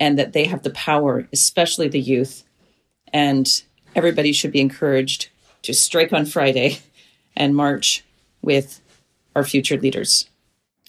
and 0.01 0.19
that 0.19 0.33
they 0.33 0.45
have 0.45 0.63
the 0.63 0.71
power, 0.71 1.29
especially 1.33 1.89
the 1.89 2.01
youth. 2.01 2.45
And 3.13 3.63
everybody 3.95 4.33
should 4.33 4.53
be 4.53 4.61
encouraged 4.61 5.29
to 5.67 5.75
strike 5.75 6.13
on 6.13 6.27
Friday 6.27 6.79
and 7.37 7.55
march 7.55 8.05
with 8.43 8.81
our 9.35 9.45
future 9.45 9.77
leaders. 9.77 10.29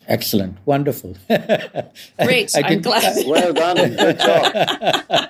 Excellent. 0.07 0.57
Wonderful. 0.65 1.17
Great. 1.27 2.55
I, 2.55 2.61
I 2.63 2.71
am 2.71 2.81
glad. 2.81 3.15
well 3.27 3.53
done. 3.53 3.95
Good 3.95 4.19
job. 4.19 5.29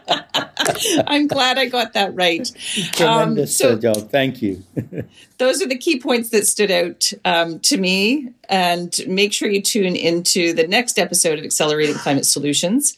I'm 1.08 1.28
glad 1.28 1.58
I 1.58 1.66
got 1.66 1.94
that 1.94 2.14
right. 2.14 2.46
Tremendous 2.92 3.60
um, 3.62 3.82
so 3.82 3.94
job. 3.94 4.12
Thank 4.12 4.44
you. 4.44 4.64
those 5.40 5.64
are 5.64 5.68
the 5.68 5.78
key 5.78 6.00
points 6.00 6.30
that 6.30 6.46
stood 6.46 6.70
out 6.70 7.12
um, 7.26 7.60
to 7.62 7.78
me. 7.78 8.30
And 8.50 9.00
make 9.08 9.34
sure 9.34 9.50
you 9.50 9.62
tune 9.62 9.96
into 9.96 10.54
the 10.54 10.68
next 10.68 11.00
episode 11.00 11.40
of 11.40 11.46
Accelerating 11.46 11.96
Climate 11.96 12.28
Solutions. 12.28 12.98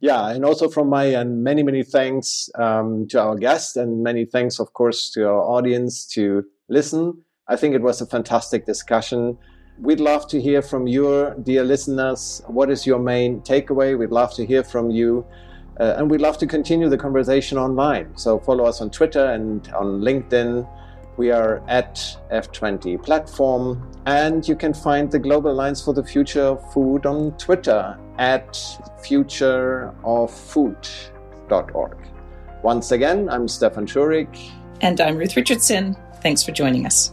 Yeah, 0.00 0.30
and 0.30 0.44
also 0.44 0.68
from 0.68 0.88
my 0.88 1.08
end, 1.14 1.44
many, 1.44 1.62
many 1.62 1.82
thanks 1.82 2.48
um, 2.54 3.06
to 3.08 3.20
our 3.20 3.36
guest 3.36 3.76
and 3.76 4.02
many 4.02 4.24
thanks, 4.24 4.58
of 4.58 4.72
course, 4.72 5.10
to 5.10 5.28
our 5.28 5.42
audience 5.42 6.06
to 6.14 6.44
listen. 6.68 7.22
I 7.48 7.56
think 7.56 7.74
it 7.74 7.82
was 7.82 8.00
a 8.00 8.06
fantastic 8.06 8.64
discussion. 8.64 9.36
We'd 9.78 10.00
love 10.00 10.26
to 10.28 10.40
hear 10.40 10.62
from 10.62 10.86
your 10.86 11.34
dear 11.34 11.64
listeners. 11.64 12.42
What 12.46 12.70
is 12.70 12.86
your 12.86 12.98
main 12.98 13.40
takeaway? 13.40 13.98
We'd 13.98 14.10
love 14.10 14.34
to 14.34 14.46
hear 14.46 14.64
from 14.64 14.90
you. 14.90 15.26
Uh, 15.78 15.94
and 15.96 16.10
we'd 16.10 16.20
love 16.20 16.38
to 16.38 16.46
continue 16.46 16.88
the 16.88 16.98
conversation 16.98 17.56
online. 17.58 18.16
So 18.16 18.38
follow 18.38 18.64
us 18.64 18.80
on 18.80 18.90
Twitter 18.90 19.24
and 19.32 19.66
on 19.72 20.00
LinkedIn. 20.00 20.68
We 21.20 21.30
are 21.32 21.62
at 21.68 21.96
F20 22.32 23.04
platform, 23.04 23.86
and 24.06 24.48
you 24.48 24.56
can 24.56 24.72
find 24.72 25.10
the 25.10 25.18
Global 25.18 25.50
Alliance 25.50 25.84
for 25.84 25.92
the 25.92 26.02
Future 26.02 26.44
of 26.44 26.72
Food 26.72 27.04
on 27.04 27.32
Twitter 27.32 27.98
at 28.16 28.54
futureoffood.org. 29.02 31.96
Once 32.62 32.92
again, 32.92 33.28
I'm 33.28 33.48
Stefan 33.48 33.84
Schurig. 33.84 34.34
And 34.80 34.98
I'm 34.98 35.18
Ruth 35.18 35.36
Richardson. 35.36 35.94
Thanks 36.22 36.42
for 36.42 36.52
joining 36.52 36.86
us. 36.86 37.12